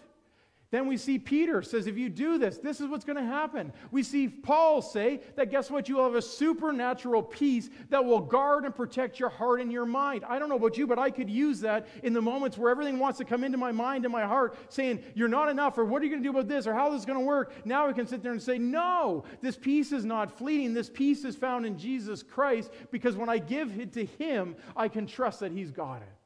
[0.71, 3.73] then we see Peter says, if you do this, this is what's going to happen.
[3.91, 5.89] We see Paul say that guess what?
[5.89, 10.25] You'll have a supernatural peace that will guard and protect your heart and your mind.
[10.29, 12.99] I don't know about you, but I could use that in the moments where everything
[12.99, 16.03] wants to come into my mind and my heart saying, you're not enough, or what
[16.03, 17.55] are you going to do about this, or how this is going to work.
[17.65, 20.75] Now I can sit there and say, no, this peace is not fleeting.
[20.75, 24.89] This peace is found in Jesus Christ because when I give it to Him, I
[24.89, 26.18] can trust that He's got it.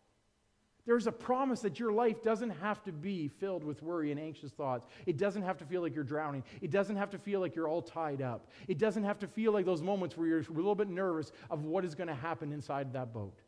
[0.85, 4.51] There's a promise that your life doesn't have to be filled with worry and anxious
[4.51, 4.87] thoughts.
[5.07, 6.43] It doesn't have to feel like you're drowning.
[6.61, 8.49] It doesn't have to feel like you're all tied up.
[8.67, 11.65] It doesn't have to feel like those moments where you're a little bit nervous of
[11.65, 13.39] what is going to happen inside that boat.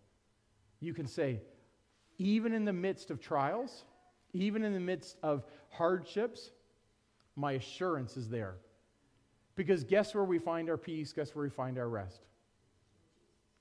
[0.78, 1.40] You can say,
[2.18, 3.82] even in the midst of trials,
[4.32, 6.52] even in the midst of hardships,
[7.34, 8.54] my assurance is there.
[9.56, 11.12] Because guess where we find our peace?
[11.12, 12.20] Guess where we find our rest?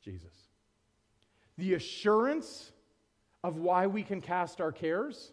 [0.04, 0.34] Jesus.
[1.58, 2.73] The assurance
[3.44, 5.32] of why we can cast our cares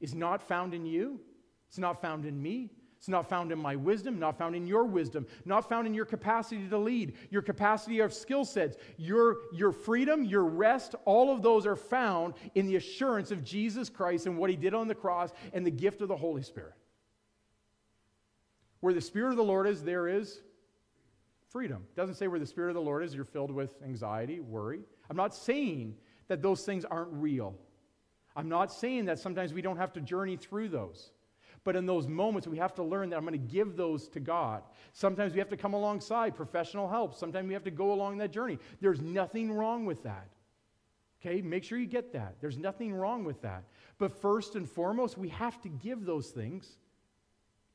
[0.00, 1.20] is not found in you,
[1.68, 2.70] it's not found in me.
[3.04, 6.06] It's not found in my wisdom, not found in your wisdom, not found in your
[6.06, 10.94] capacity to lead, your capacity of skill sets, your, your freedom, your rest.
[11.04, 14.72] All of those are found in the assurance of Jesus Christ and what he did
[14.72, 16.72] on the cross and the gift of the Holy Spirit.
[18.80, 20.40] Where the Spirit of the Lord is, there is
[21.50, 21.84] freedom.
[21.90, 24.80] It doesn't say where the Spirit of the Lord is, you're filled with anxiety, worry.
[25.10, 25.94] I'm not saying
[26.28, 27.54] that those things aren't real.
[28.36, 31.10] I'm not saying that sometimes we don't have to journey through those.
[31.62, 34.20] But in those moments, we have to learn that I'm going to give those to
[34.20, 34.62] God.
[34.92, 37.14] Sometimes we have to come alongside professional help.
[37.14, 38.58] Sometimes we have to go along that journey.
[38.80, 40.28] There's nothing wrong with that.
[41.20, 41.40] Okay?
[41.40, 42.34] Make sure you get that.
[42.40, 43.64] There's nothing wrong with that.
[43.98, 46.76] But first and foremost, we have to give those things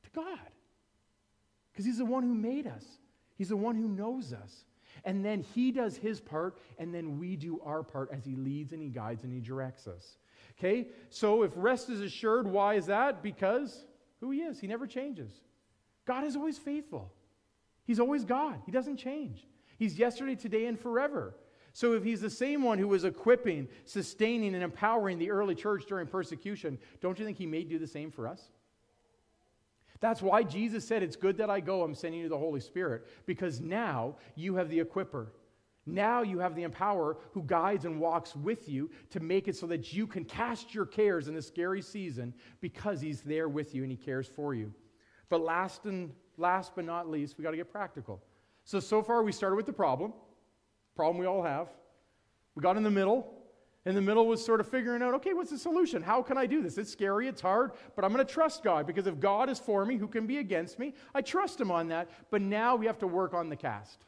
[0.04, 0.38] to God.
[1.72, 2.84] Because He's the one who made us,
[3.36, 4.64] He's the one who knows us.
[5.04, 8.72] And then he does his part, and then we do our part as he leads
[8.72, 10.16] and he guides and he directs us.
[10.58, 10.88] Okay?
[11.08, 13.22] So if rest is assured, why is that?
[13.22, 13.84] Because
[14.20, 14.60] who he is.
[14.60, 15.40] He never changes.
[16.06, 17.12] God is always faithful.
[17.84, 18.60] He's always God.
[18.66, 19.46] He doesn't change.
[19.78, 21.34] He's yesterday, today, and forever.
[21.72, 25.86] So if he's the same one who was equipping, sustaining, and empowering the early church
[25.86, 28.50] during persecution, don't you think he may do the same for us?
[30.00, 33.06] That's why Jesus said, It's good that I go, I'm sending you the Holy Spirit,
[33.26, 35.28] because now you have the equiper.
[35.86, 39.66] Now you have the empower who guides and walks with you to make it so
[39.66, 43.82] that you can cast your cares in this scary season because he's there with you
[43.82, 44.72] and he cares for you.
[45.28, 48.22] But last and last but not least, we got to get practical.
[48.64, 50.12] So so far we started with the problem,
[50.94, 51.68] problem we all have.
[52.54, 53.39] We got in the middle.
[53.86, 56.02] In the middle was sort of figuring out, okay, what's the solution?
[56.02, 56.76] How can I do this?
[56.76, 59.86] It's scary, it's hard, but I'm going to trust God because if God is for
[59.86, 60.94] me, who can be against me?
[61.14, 62.10] I trust him on that.
[62.30, 64.04] But now we have to work on the cast.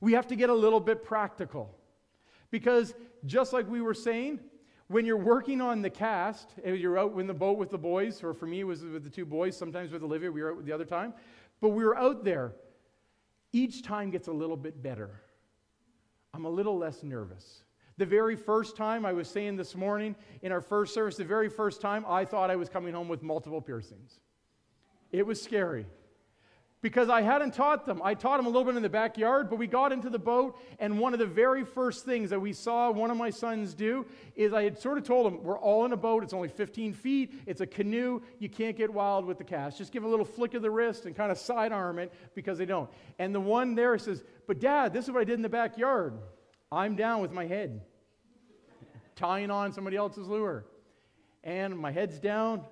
[0.00, 1.76] We have to get a little bit practical.
[2.50, 2.94] Because
[3.26, 4.40] just like we were saying,
[4.88, 8.32] when you're working on the cast, you're out in the boat with the boys, or
[8.32, 10.72] for me, it was with the two boys, sometimes with Olivia, we were out the
[10.72, 11.12] other time,
[11.60, 12.52] but we were out there.
[13.52, 15.10] Each time gets a little bit better.
[16.32, 17.62] I'm a little less nervous.
[17.98, 21.48] The very first time, I was saying this morning in our first service, the very
[21.48, 24.20] first time, I thought I was coming home with multiple piercings.
[25.12, 25.86] It was scary
[26.82, 28.02] because I hadn't taught them.
[28.04, 30.58] I taught them a little bit in the backyard, but we got into the boat,
[30.78, 34.04] and one of the very first things that we saw one of my sons do
[34.34, 36.22] is I had sort of told him, We're all in a boat.
[36.22, 37.32] It's only 15 feet.
[37.46, 38.20] It's a canoe.
[38.38, 39.78] You can't get wild with the cast.
[39.78, 42.66] Just give a little flick of the wrist and kind of sidearm it because they
[42.66, 42.90] don't.
[43.18, 46.12] And the one there says, But dad, this is what I did in the backyard.
[46.70, 47.80] I'm down with my head,
[49.16, 50.64] tying on somebody else's lure.
[51.44, 52.62] And my head's down,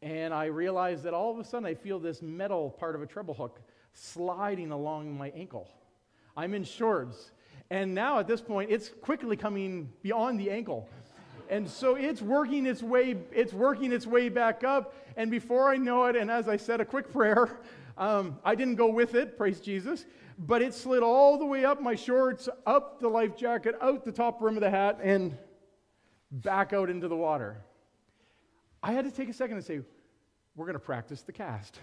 [0.00, 3.06] and I realize that all of a sudden I feel this metal part of a
[3.06, 3.60] treble hook
[3.92, 5.70] sliding along my ankle.
[6.36, 7.32] I'm in shorts.
[7.70, 10.88] And now at this point, it's quickly coming beyond the ankle.
[11.48, 14.94] And so it's working its way, it's working its way back up.
[15.16, 17.58] And before I know it, and as I said, a quick prayer,
[17.98, 20.04] um, I didn't go with it, praise Jesus,
[20.38, 24.12] but it slid all the way up my shorts, up the life jacket, out the
[24.12, 25.36] top rim of the hat, and
[26.30, 27.58] back out into the water.
[28.82, 29.80] I had to take a second and say,
[30.54, 31.80] we're going to practice the cast.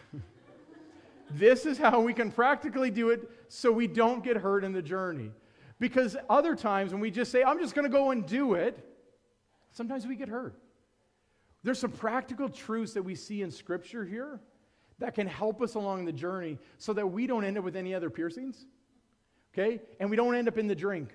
[1.31, 4.81] this is how we can practically do it so we don't get hurt in the
[4.81, 5.31] journey.
[5.79, 8.77] Because other times when we just say, I'm just going to go and do it,
[9.71, 10.55] sometimes we get hurt.
[11.63, 14.39] There's some practical truths that we see in Scripture here
[15.03, 17.93] that can help us along the journey so that we don't end up with any
[17.93, 18.65] other piercings,
[19.53, 19.81] okay?
[19.99, 21.09] And we don't end up in the drink.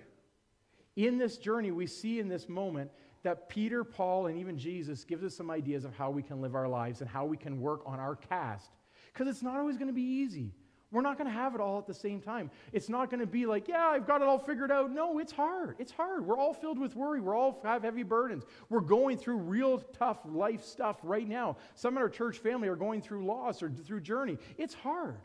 [0.97, 2.91] In this journey, we see in this moment
[3.23, 6.55] that Peter, Paul, and even Jesus gives us some ideas of how we can live
[6.55, 8.69] our lives and how we can work on our cast.
[9.11, 10.53] Because it's not always going to be easy.
[10.91, 12.51] We're not going to have it all at the same time.
[12.73, 14.91] It's not going to be like, yeah, I've got it all figured out.
[14.91, 15.77] No, it's hard.
[15.79, 16.25] It's hard.
[16.25, 17.21] We're all filled with worry.
[17.21, 18.45] We're all have heavy burdens.
[18.71, 21.59] We're going through real tough life stuff right now.
[21.75, 24.39] Some in our church family are going through loss or through journey.
[24.57, 25.21] It's hard.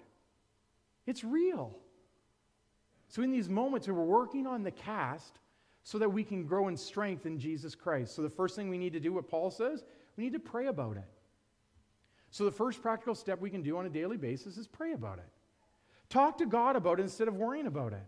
[1.06, 1.78] It's real.
[3.08, 5.40] So in these moments we're working on the cast,
[5.84, 8.16] so that we can grow in strength in Jesus Christ.
[8.16, 9.84] So, the first thing we need to do, what Paul says,
[10.16, 11.04] we need to pray about it.
[12.32, 15.20] So, the first practical step we can do on a daily basis is pray about
[15.20, 15.33] it.
[16.10, 18.04] Talk to God about it instead of worrying about it.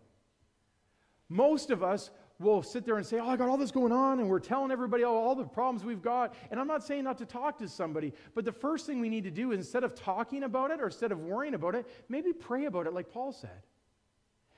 [1.30, 4.20] Most of us will sit there and say, Oh, I got all this going on,
[4.20, 6.36] and we're telling everybody all, all the problems we've got.
[6.52, 9.24] And I'm not saying not to talk to somebody, but the first thing we need
[9.24, 12.66] to do instead of talking about it or instead of worrying about it, maybe pray
[12.66, 13.62] about it like Paul said.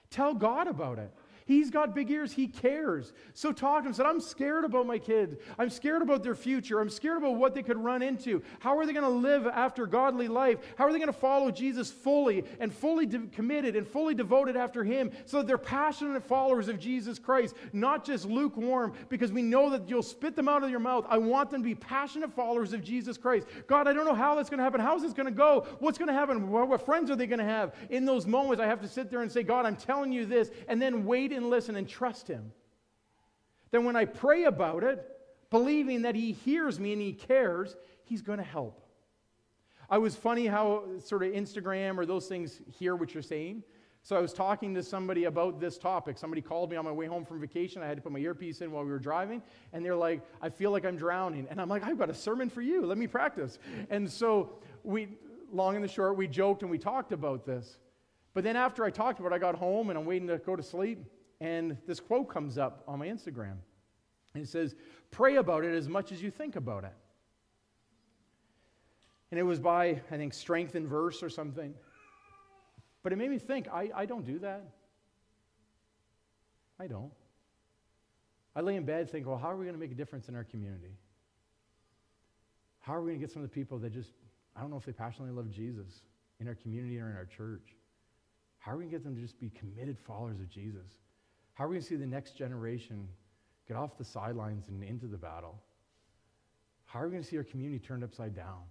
[0.10, 1.12] Tell God about it.
[1.48, 2.34] He's got big ears.
[2.34, 3.14] He cares.
[3.34, 3.94] So talk to him.
[3.94, 5.38] Said, I'm scared about my kids.
[5.58, 6.82] I'm scared about their future.
[6.82, 8.44] I'm scared about what they could run into.
[8.60, 10.60] How are they going to live after godly life?
[10.78, 14.58] How are they going to follow Jesus fully and fully de- committed and fully devoted
[14.58, 19.42] after him so that they're passionate followers of Jesus Christ, not just lukewarm, because we
[19.42, 21.06] know that you'll spit them out of your mouth.
[21.08, 23.48] I want them to be passionate followers of Jesus Christ.
[23.68, 24.82] God, I don't know how that's going to happen.
[24.82, 25.66] How's this going to go?
[25.80, 26.50] What's going to happen?
[26.50, 27.74] What, what friends are they going to have?
[27.90, 30.52] In those moments, I have to sit there and say, God, I'm telling you this,
[30.68, 32.52] and then wait and listen and trust Him.
[33.72, 35.06] Then when I pray about it,
[35.50, 38.84] believing that He hears me and He cares, He's going to help.
[39.90, 43.64] I was funny how sort of Instagram or those things hear what you're saying.
[44.04, 46.18] So I was talking to somebody about this topic.
[46.18, 47.82] Somebody called me on my way home from vacation.
[47.82, 49.42] I had to put my earpiece in while we were driving,
[49.74, 52.50] and they're like, "I feel like I'm drowning." And I'm like, "I've got a sermon
[52.50, 52.86] for you.
[52.86, 55.10] Let me practice." And so we,
[55.52, 57.80] long and the short, we joked and we talked about this.
[58.34, 60.56] But then after I talked about it, I got home and I'm waiting to go
[60.56, 61.04] to sleep
[61.40, 63.58] and this quote comes up on my Instagram.
[64.34, 64.76] And it says,
[65.12, 66.94] Pray about it as much as you think about it.
[69.32, 71.74] And it was by, I think, Strength in Verse or something.
[73.04, 74.64] But it made me think, I, I don't do that.
[76.80, 77.12] I don't.
[78.56, 80.36] I lay in bed think, well, how are we going to make a difference in
[80.36, 80.98] our community?
[82.80, 84.14] How are we going to get some of the people that just,
[84.56, 86.02] I don't know if they passionately love Jesus
[86.40, 87.76] in our community or in our church?
[88.60, 91.00] How are we going to get them to just be committed followers of Jesus?
[91.58, 93.08] How are we going to see the next generation
[93.68, 95.60] get off the sidelines and into the battle?
[96.86, 98.62] How are we going to see our community turned upside down?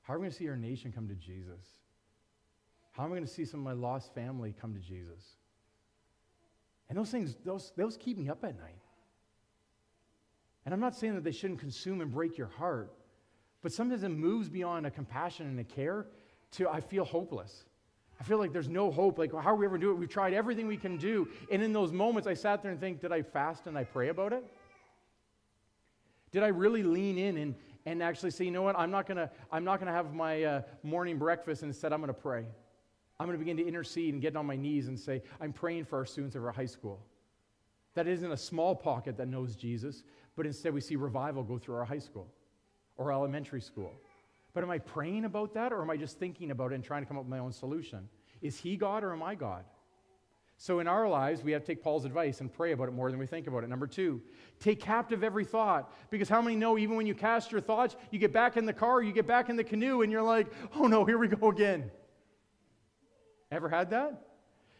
[0.00, 1.60] How are we going to see our nation come to Jesus?
[2.92, 5.36] How am I going to see some of my lost family come to Jesus?
[6.88, 8.80] And those things, those, those keep me up at night.
[10.64, 12.90] And I'm not saying that they shouldn't consume and break your heart,
[13.60, 16.06] but sometimes it moves beyond a compassion and a care
[16.52, 17.64] to I feel hopeless.
[18.24, 19.18] I feel like there's no hope.
[19.18, 19.98] Like, how are we ever gonna do it?
[19.98, 21.28] We've tried everything we can do.
[21.52, 24.08] And in those moments, I sat there and think, did I fast and I pray
[24.08, 24.42] about it?
[26.32, 29.30] Did I really lean in and, and actually say, you know what, I'm not to
[29.52, 32.46] I'm not to have my uh, morning breakfast and instead I'm to pray.
[33.20, 35.98] I'm to begin to intercede and get on my knees and say, I'm praying for
[35.98, 37.04] our students of our high school.
[37.92, 40.02] That isn't a small pocket that knows Jesus,
[40.34, 42.26] but instead we see revival go through our high school
[42.96, 43.92] or elementary school.
[44.54, 47.02] But am I praying about that or am I just thinking about it and trying
[47.02, 48.08] to come up with my own solution?
[48.40, 49.64] Is he God or am I God?
[50.56, 53.10] So in our lives, we have to take Paul's advice and pray about it more
[53.10, 53.68] than we think about it.
[53.68, 54.22] Number two,
[54.60, 55.92] take captive every thought.
[56.10, 58.72] Because how many know even when you cast your thoughts, you get back in the
[58.72, 61.50] car, you get back in the canoe, and you're like, oh no, here we go
[61.50, 61.90] again.
[63.50, 64.22] Ever had that?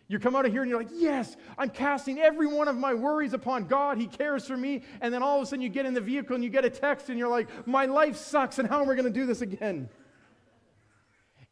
[0.07, 2.93] You come out of here and you're like, yes, I'm casting every one of my
[2.93, 3.97] worries upon God.
[3.97, 4.83] He cares for me.
[5.01, 6.71] And then all of a sudden you get in the vehicle and you get a
[6.71, 9.41] text and you're like, my life sucks and how am I going to do this
[9.41, 9.89] again?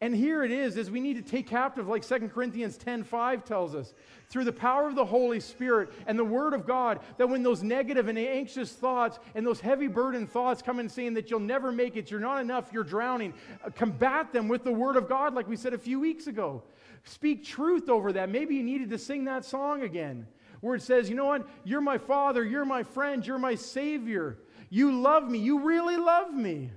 [0.02, 3.72] And here it is, is we need to take captive, like 2 Corinthians 10:5 tells
[3.72, 3.94] us,
[4.28, 7.62] through the power of the Holy Spirit and the Word of God, that when those
[7.62, 11.70] negative and anxious thoughts and those heavy burden thoughts come in saying that you'll never
[11.70, 13.32] make it, you're not enough, you're drowning,
[13.64, 16.64] uh, combat them with the Word of God, like we said a few weeks ago.
[17.04, 18.28] Speak truth over that.
[18.28, 20.26] Maybe you needed to sing that song again,
[20.60, 21.48] where it says, you know what?
[21.64, 24.38] You're my Father, you're my friend, you're my Savior.
[24.70, 26.70] You love me, you really love me.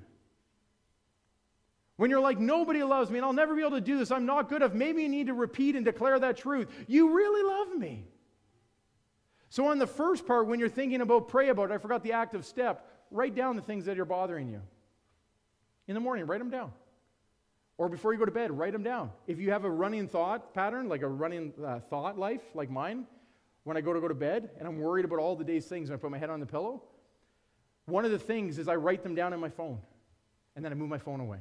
[1.98, 4.26] When you're like, nobody loves me and I'll never be able to do this, I'm
[4.26, 6.68] not good enough, maybe you need to repeat and declare that truth.
[6.88, 8.06] You really love me.
[9.50, 12.46] So, on the first part, when you're thinking about pray about I forgot the active
[12.46, 14.62] step, write down the things that are bothering you.
[15.88, 16.74] In the morning, write them down.
[17.78, 19.12] Or before you go to bed, write them down.
[19.28, 23.06] If you have a running thought pattern, like a running uh, thought life, like mine,
[23.64, 25.90] when I go to go to bed and I'm worried about all the day's things
[25.90, 26.84] and I put my head on the pillow,
[27.86, 29.80] one of the things is I write them down in my phone
[30.56, 31.40] and then I move my phone away.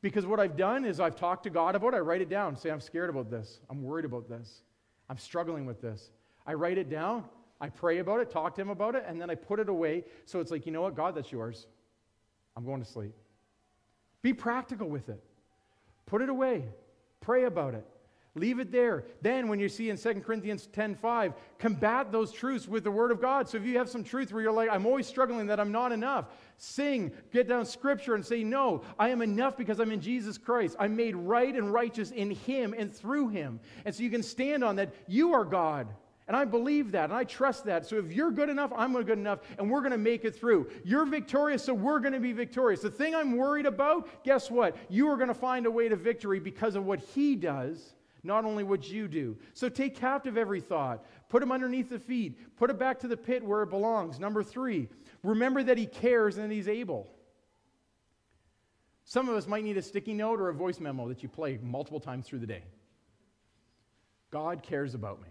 [0.00, 1.96] Because what I've done is I've talked to God about it.
[1.96, 2.56] I write it down.
[2.56, 3.60] Say, I'm scared about this.
[3.68, 4.62] I'm worried about this.
[5.08, 6.10] I'm struggling with this.
[6.46, 7.24] I write it down.
[7.60, 10.04] I pray about it, talk to Him about it, and then I put it away.
[10.26, 11.66] So it's like, you know what, God, that's yours.
[12.56, 13.14] I'm going to sleep.
[14.22, 15.22] Be practical with it.
[16.06, 16.64] Put it away.
[17.20, 17.86] Pray about it.
[18.36, 19.04] Leave it there.
[19.22, 23.18] Then, when you see in 2 Corinthians 10:5, combat those truths with the Word of
[23.18, 23.48] God.
[23.48, 25.90] So if you have some truth where you're like, I'm always struggling that I'm not
[25.90, 26.26] enough,
[26.58, 30.76] sing, get down Scripture and say, No, I am enough because I'm in Jesus Christ.
[30.78, 33.58] I'm made right and righteous in Him and through Him.
[33.86, 34.92] And so you can stand on that.
[35.06, 35.88] You are God.
[36.28, 37.86] And I believe that and I trust that.
[37.86, 40.68] So if you're good enough, I'm good enough, and we're going to make it through.
[40.84, 42.80] You're victorious, so we're going to be victorious.
[42.80, 44.76] The thing I'm worried about, guess what?
[44.88, 47.94] You are going to find a way to victory because of what He does
[48.26, 49.36] not only what you do.
[49.54, 53.16] So take captive every thought, put them underneath the feet, put it back to the
[53.16, 54.18] pit where it belongs.
[54.18, 54.88] Number three,
[55.22, 57.08] remember that He cares and He's able.
[59.04, 61.58] Some of us might need a sticky note or a voice memo that you play
[61.62, 62.64] multiple times through the day.
[64.32, 65.28] God cares about me.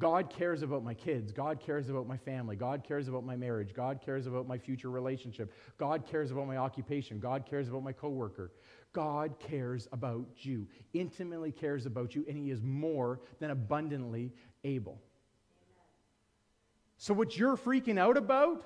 [0.00, 1.30] God cares about my kids.
[1.30, 2.56] God cares about my family.
[2.56, 3.72] God cares about my marriage.
[3.72, 5.52] God cares about my future relationship.
[5.78, 7.20] God cares about my occupation.
[7.20, 8.50] God cares about my coworker.
[8.92, 15.00] God cares about you, intimately cares about you, and He is more than abundantly able.
[16.96, 18.64] So, what you're freaking out about,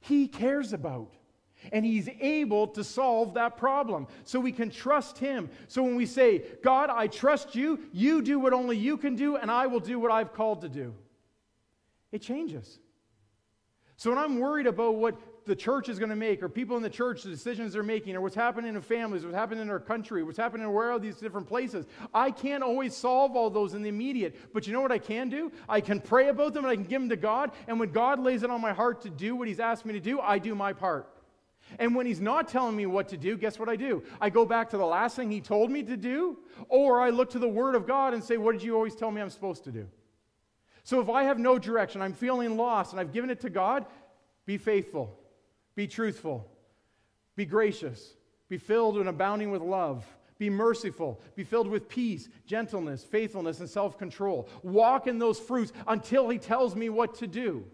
[0.00, 1.14] He cares about.
[1.72, 4.06] And He's able to solve that problem.
[4.24, 5.50] So we can trust Him.
[5.68, 9.36] So when we say, God, I trust you, you do what only you can do,
[9.36, 10.94] and I will do what I've called to do,
[12.12, 12.78] it changes.
[13.96, 15.16] So when I'm worried about what
[15.46, 18.16] the church is going to make, or people in the church, the decisions they're making,
[18.16, 21.16] or what's happening in families, what's happening in our country, what's happening where all these
[21.16, 21.86] different places.
[22.12, 25.28] I can't always solve all those in the immediate, but you know what I can
[25.28, 25.52] do?
[25.68, 28.18] I can pray about them and I can give them to God, and when God
[28.18, 30.54] lays it on my heart to do what He's asked me to do, I do
[30.54, 31.08] my part.
[31.78, 34.02] And when He's not telling me what to do, guess what I do?
[34.20, 36.38] I go back to the last thing He told me to do,
[36.68, 39.10] or I look to the Word of God and say, What did you always tell
[39.10, 39.86] me I'm supposed to do?
[40.84, 43.86] So if I have no direction, I'm feeling lost, and I've given it to God,
[44.46, 45.18] be faithful.
[45.74, 46.48] Be truthful.
[47.34, 48.14] Be gracious.
[48.48, 50.06] Be filled and abounding with love.
[50.38, 51.20] Be merciful.
[51.34, 54.48] Be filled with peace, gentleness, faithfulness, and self control.
[54.62, 57.64] Walk in those fruits until He tells me what to do.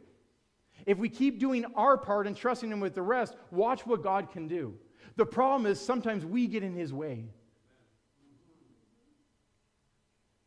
[0.87, 4.30] If we keep doing our part and trusting Him with the rest, watch what God
[4.30, 4.74] can do.
[5.16, 7.26] The problem is sometimes we get in His way.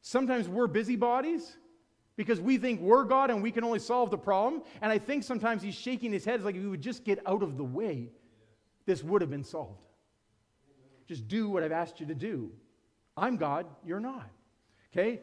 [0.01, 1.57] Sometimes we're busybodies
[2.15, 4.61] because we think we're God and we can only solve the problem.
[4.81, 7.19] And I think sometimes He's shaking His head It's like if we would just get
[7.25, 8.09] out of the way,
[8.85, 9.81] this would have been solved.
[11.07, 12.51] Just do what I've asked you to do.
[13.17, 14.29] I'm God, you're not.
[14.91, 15.21] Okay?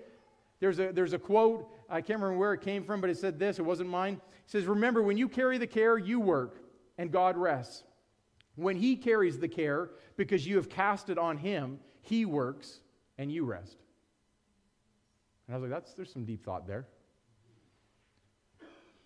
[0.63, 3.37] There's a, there's a quote, I can't remember where it came from, but it said
[3.37, 4.15] this, it wasn't mine.
[4.15, 6.63] It says, Remember, when you carry the care, you work,
[6.99, 7.83] and God rests.
[8.55, 12.79] When He carries the care, because you have cast it on Him, He works,
[13.19, 13.77] and you rest.
[15.49, 16.87] And I was like, That's, there's some deep thought there.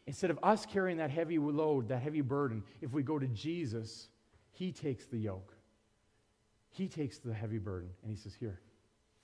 [0.07, 4.09] Instead of us carrying that heavy load, that heavy burden, if we go to Jesus,
[4.53, 5.55] He takes the yoke.
[6.69, 8.61] He takes the heavy burden and he says, Here,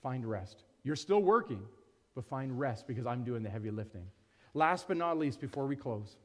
[0.02, 0.64] find rest.
[0.82, 1.60] You're still working,
[2.14, 4.06] but find rest because I'm doing the heavy lifting.
[4.54, 6.16] Last but not least, before we close,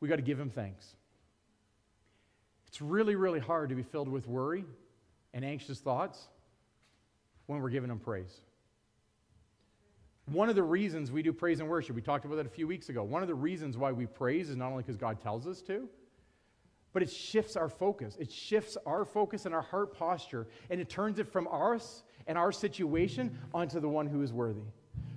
[0.00, 0.94] we got to give him thanks.
[2.66, 4.64] It's really, really hard to be filled with worry
[5.32, 6.28] and anxious thoughts
[7.46, 8.40] when we're giving him praise.
[10.26, 12.66] One of the reasons we do praise and worship, we talked about that a few
[12.66, 13.02] weeks ago.
[13.02, 15.88] One of the reasons why we praise is not only because God tells us to,
[16.92, 18.16] but it shifts our focus.
[18.18, 22.36] It shifts our focus and our heart posture, and it turns it from us and
[22.36, 24.66] our situation onto the one who is worthy,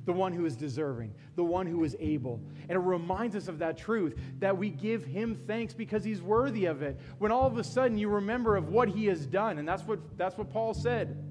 [0.05, 2.41] the one who is deserving, the one who is able.
[2.61, 6.65] And it reminds us of that truth that we give him thanks because he's worthy
[6.65, 6.99] of it.
[7.19, 9.99] When all of a sudden you remember of what he has done, and that's what,
[10.17, 11.23] that's what Paul said.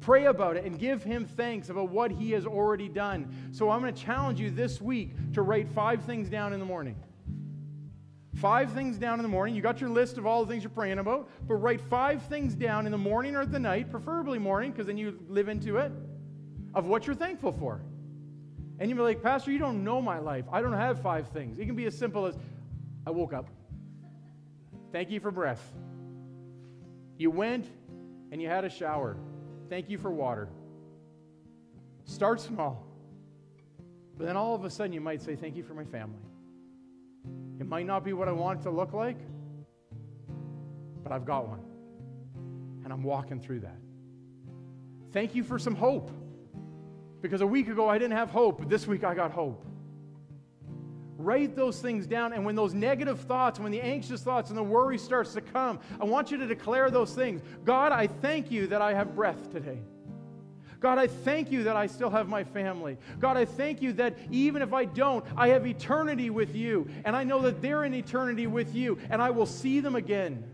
[0.00, 3.34] Pray about it and give him thanks about what he has already done.
[3.52, 6.66] So I'm going to challenge you this week to write five things down in the
[6.66, 6.96] morning.
[8.34, 9.54] Five things down in the morning.
[9.54, 12.54] You got your list of all the things you're praying about, but write five things
[12.54, 15.92] down in the morning or the night, preferably morning, because then you live into it,
[16.74, 17.80] of what you're thankful for.
[18.78, 20.44] And you'll be like, Pastor, you don't know my life.
[20.50, 21.58] I don't have five things.
[21.58, 22.36] It can be as simple as
[23.06, 23.46] I woke up.
[24.92, 25.62] Thank you for breath.
[27.16, 27.66] You went
[28.32, 29.16] and you had a shower.
[29.68, 30.48] Thank you for water.
[32.04, 32.84] Start small.
[34.16, 36.20] But then all of a sudden you might say, Thank you for my family.
[37.60, 39.16] It might not be what I want it to look like,
[41.02, 41.60] but I've got one.
[42.84, 43.78] And I'm walking through that.
[45.12, 46.10] Thank you for some hope.
[47.24, 49.64] Because a week ago I didn't have hope, but this week I got hope.
[51.16, 54.62] Write those things down, and when those negative thoughts, when the anxious thoughts and the
[54.62, 57.40] worry starts to come, I want you to declare those things.
[57.64, 59.78] God, I thank you that I have breath today.
[60.80, 62.98] God, I thank you that I still have my family.
[63.20, 66.86] God, I thank you that even if I don't, I have eternity with you.
[67.06, 70.44] And I know that they're in eternity with you, and I will see them again.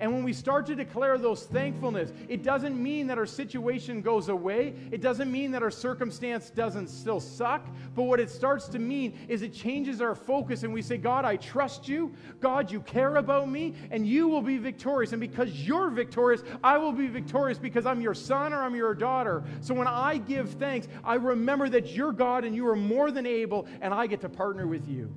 [0.00, 4.30] And when we start to declare those thankfulness, it doesn't mean that our situation goes
[4.30, 4.74] away.
[4.90, 7.66] It doesn't mean that our circumstance doesn't still suck.
[7.94, 11.26] But what it starts to mean is it changes our focus and we say, God,
[11.26, 12.14] I trust you.
[12.40, 15.12] God, you care about me and you will be victorious.
[15.12, 18.94] And because you're victorious, I will be victorious because I'm your son or I'm your
[18.94, 19.44] daughter.
[19.60, 23.26] So when I give thanks, I remember that you're God and you are more than
[23.26, 25.14] able and I get to partner with you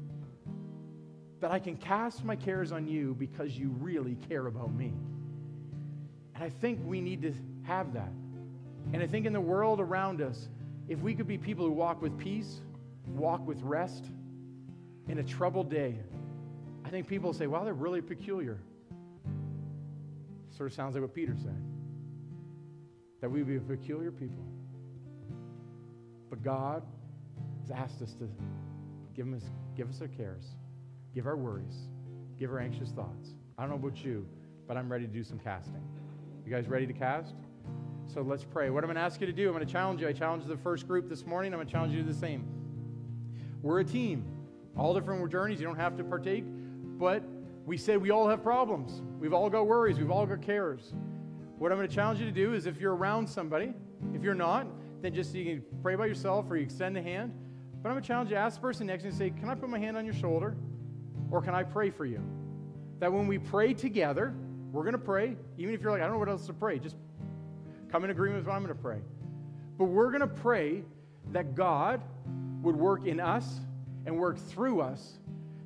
[1.43, 4.93] that I can cast my cares on you because you really care about me.
[6.35, 7.33] And I think we need to
[7.63, 8.13] have that.
[8.93, 10.47] And I think in the world around us,
[10.87, 12.61] if we could be people who walk with peace,
[13.07, 14.05] walk with rest
[15.09, 15.97] in a troubled day,
[16.85, 18.57] I think people say, wow, they're really peculiar.
[20.55, 21.61] Sort of sounds like what Peter said
[23.19, 24.45] that we be a peculiar people.
[26.29, 26.83] But God
[27.63, 28.29] has asked us to
[29.13, 29.43] give us,
[29.75, 30.45] give us our cares
[31.13, 31.87] give our worries,
[32.37, 33.29] give our anxious thoughts.
[33.57, 34.25] I don't know about you,
[34.67, 35.81] but I'm ready to do some casting.
[36.45, 37.35] You guys ready to cast?
[38.07, 38.69] So let's pray.
[38.69, 40.07] What I'm going to ask you to do, I'm going to challenge you.
[40.07, 41.53] I challenged the first group this morning.
[41.53, 42.45] I'm going to challenge you to the same.
[43.61, 44.25] We're a team,
[44.77, 45.59] all different journeys.
[45.59, 47.23] You don't have to partake, but
[47.65, 49.01] we say we all have problems.
[49.19, 49.97] We've all got worries.
[49.97, 50.93] We've all got cares.
[51.57, 53.73] What I'm going to challenge you to do is if you're around somebody,
[54.13, 54.67] if you're not,
[55.01, 57.33] then just you can pray by yourself or you extend a hand.
[57.81, 59.49] But I'm going to challenge you, ask the person next to you and say, Can
[59.49, 60.55] I put my hand on your shoulder?
[61.33, 62.21] Or can I pray for you?
[62.99, 64.35] That when we pray together,
[64.71, 66.77] we're going to pray, even if you're like, I don't know what else to pray,
[66.77, 66.95] just
[67.91, 68.99] come in agreement with what I'm going to pray.
[69.79, 70.83] But we're going to pray
[71.31, 72.01] that God
[72.61, 73.61] would work in us
[74.05, 75.17] and work through us,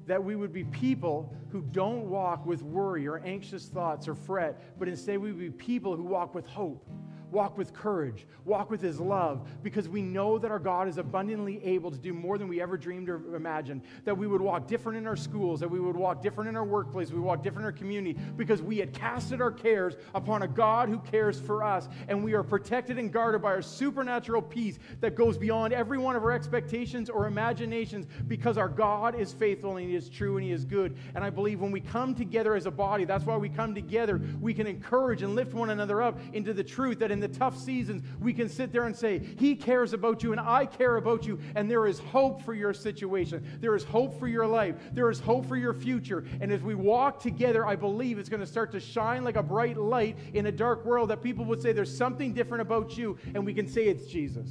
[0.06, 4.80] that we would be people who don't walk with worry or anxious thoughts or fret,
[4.80, 6.88] but instead we would be people who walk with hope
[7.32, 11.64] walk with courage, walk with His love, because we know that our God is abundantly
[11.64, 13.82] able to do more than we ever dreamed or imagined.
[14.06, 16.66] That we would walk different in our schools, that we would walk different in our
[16.66, 20.48] workplace, we walk different in our community, because we had casted our cares upon a
[20.48, 24.80] God who cares for us, and we are protected and guarded by our supernatural peace
[25.02, 29.78] that goes beyond every one of our expectations or imaginations, because our God is faithful
[29.78, 30.98] and He is true and He is good.
[31.16, 34.22] And I believe when we come together as a body, that's why we come together,
[34.40, 37.58] we can encourage and lift one another up into the truth that in the tough
[37.58, 41.26] seasons, we can sit there and say, He cares about you and I care about
[41.26, 43.46] you, and there is hope for your situation.
[43.60, 44.76] There is hope for your life.
[44.94, 46.26] There is hope for your future.
[46.42, 49.44] And as we walk together, I believe it's going to start to shine like a
[49.44, 53.18] bright light in a dark world that people would say, There's something different about you,
[53.34, 54.50] and we can say it's Jesus.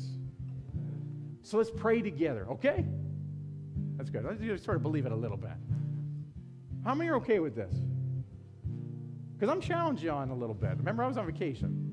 [1.42, 2.84] So let's pray together, okay?
[3.96, 4.24] That's good.
[4.24, 5.52] Let's just sort of believe it a little bit.
[6.84, 7.74] How many are okay with this?
[9.32, 10.76] Because I'm challenging you on a little bit.
[10.76, 11.85] Remember, I was on vacation.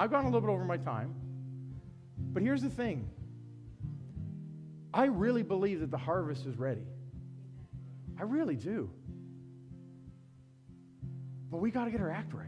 [0.00, 1.14] I've gone a little bit over my time.
[2.32, 3.10] But here's the thing
[4.94, 6.86] I really believe that the harvest is ready.
[8.18, 8.90] I really do.
[11.50, 12.46] But we got to get our act right.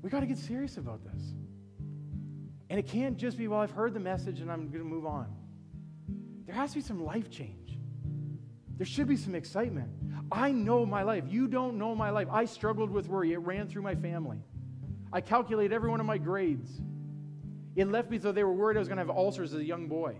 [0.00, 1.22] We got to get serious about this.
[2.70, 5.04] And it can't just be, well, I've heard the message and I'm going to move
[5.04, 5.26] on.
[6.46, 7.78] There has to be some life change.
[8.78, 9.90] There should be some excitement.
[10.32, 11.24] I know my life.
[11.28, 12.28] You don't know my life.
[12.30, 14.42] I struggled with worry, it ran through my family.
[15.12, 16.80] I calculated every one of my grades.
[17.76, 19.64] It left me so they were worried I was going to have ulcers as a
[19.64, 20.16] young boy.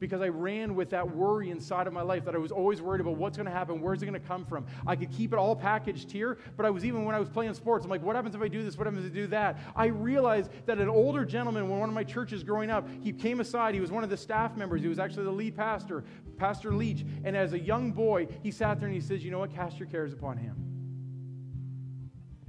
[0.00, 3.02] Because I ran with that worry inside of my life that I was always worried
[3.02, 4.66] about what's going to happen, where's it going to come from.
[4.86, 7.52] I could keep it all packaged here, but I was even when I was playing
[7.52, 8.78] sports, I'm like, what happens if I do this?
[8.78, 9.58] What happens if I do that?
[9.76, 13.40] I realized that an older gentleman, when one of my churches growing up, he came
[13.40, 13.74] aside.
[13.74, 14.80] He was one of the staff members.
[14.80, 16.02] He was actually the lead pastor,
[16.38, 17.04] Pastor Leach.
[17.22, 19.54] And as a young boy, he sat there and he says, You know what?
[19.54, 20.69] Cast your cares upon him.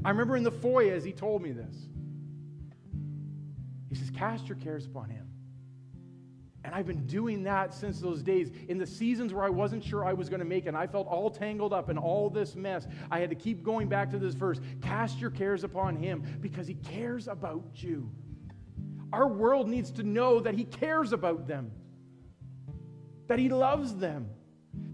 [0.04, 1.76] I remember in the foyer as he told me this.
[3.90, 5.28] He says, Cast your cares upon him.
[6.64, 8.52] And I've been doing that since those days.
[8.70, 10.88] In the seasons where I wasn't sure I was going to make it, and I
[10.88, 14.20] felt all tangled up in all this mess, I had to keep going back to
[14.20, 18.10] this verse Cast your cares upon him because he cares about you.
[19.12, 21.72] Our world needs to know that he cares about them,
[23.28, 24.30] that he loves them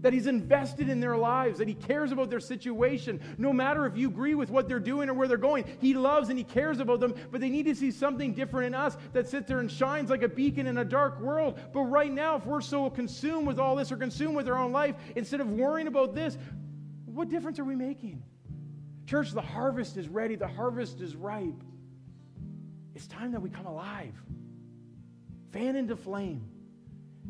[0.00, 3.20] that he's invested in their lives, that he cares about their situation.
[3.36, 6.28] No matter if you agree with what they're doing or where they're going, he loves
[6.28, 9.28] and he cares about them, but they need to see something different in us that
[9.28, 11.58] sits there and shines like a beacon in a dark world.
[11.72, 14.72] But right now, if we're so consumed with all this or consumed with our own
[14.72, 16.38] life, instead of worrying about this,
[17.06, 18.22] what difference are we making?
[19.06, 21.62] Church, the harvest is ready, the harvest is ripe.
[22.94, 24.14] It's time that we come alive,
[25.52, 26.48] fan into flame.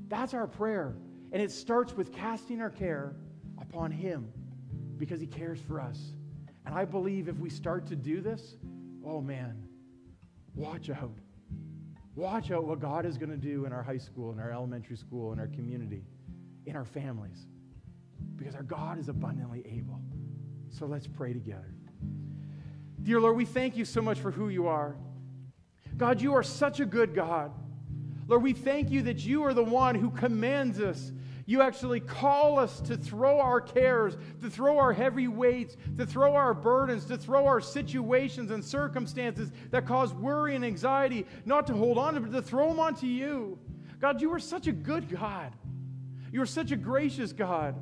[0.09, 0.95] That's our prayer.
[1.33, 3.15] And it starts with casting our care
[3.61, 4.33] upon Him
[4.97, 6.13] because He cares for us.
[6.67, 8.57] And I believe if we start to do this,
[9.05, 9.63] oh man,
[10.55, 11.17] watch out.
[12.15, 14.97] Watch out what God is going to do in our high school, in our elementary
[14.97, 16.03] school, in our community,
[16.67, 17.47] in our families.
[18.37, 20.01] Because our God is abundantly able.
[20.71, 21.73] So let's pray together.
[23.03, 24.97] Dear Lord, we thank you so much for who you are.
[25.97, 27.53] God, you are such a good God.
[28.27, 31.13] Lord, we thank you that you are the one who commands us
[31.49, 36.35] you actually call us to throw our cares, to throw our heavy weights, to throw
[36.35, 41.73] our burdens, to throw our situations and circumstances that cause worry and anxiety, not to
[41.73, 43.59] hold on to, but to throw them onto you.
[43.99, 45.55] God, you are such a good God.
[46.31, 47.75] You are such a gracious God.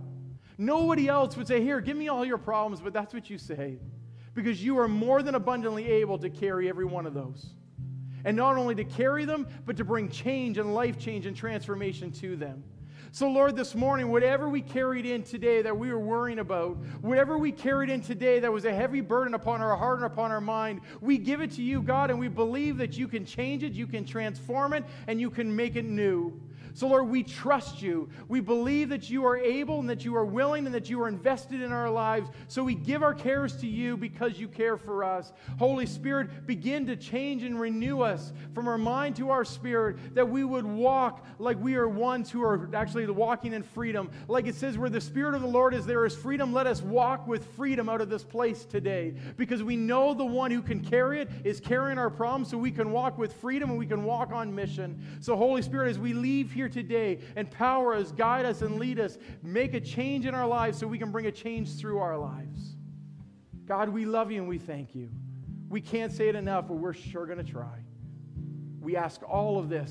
[0.58, 3.78] Nobody else would say, Here, give me all your problems, but that's what you say.
[4.34, 7.46] Because you are more than abundantly able to carry every one of those.
[8.24, 12.12] And not only to carry them, but to bring change and life change and transformation
[12.12, 12.62] to them.
[13.16, 17.38] So, Lord, this morning, whatever we carried in today that we were worrying about, whatever
[17.38, 20.40] we carried in today that was a heavy burden upon our heart and upon our
[20.42, 23.72] mind, we give it to you, God, and we believe that you can change it,
[23.72, 26.38] you can transform it, and you can make it new.
[26.76, 28.10] So, Lord, we trust you.
[28.28, 31.08] We believe that you are able and that you are willing and that you are
[31.08, 32.28] invested in our lives.
[32.48, 35.32] So we give our cares to you because you care for us.
[35.58, 40.28] Holy Spirit, begin to change and renew us from our mind to our spirit, that
[40.28, 44.10] we would walk like we are ones who are actually walking in freedom.
[44.28, 46.52] Like it says, where the Spirit of the Lord is, there is freedom.
[46.52, 50.50] Let us walk with freedom out of this place today because we know the one
[50.50, 53.78] who can carry it is carrying our problems so we can walk with freedom and
[53.78, 55.02] we can walk on mission.
[55.20, 57.18] So, Holy Spirit, as we leave here, here today.
[57.36, 59.18] Empower us, guide us, and lead us.
[59.42, 62.76] Make a change in our lives so we can bring a change through our lives.
[63.66, 65.10] God, we love you and we thank you.
[65.68, 67.78] We can't say it enough, but we're sure going to try.
[68.80, 69.84] We ask all of this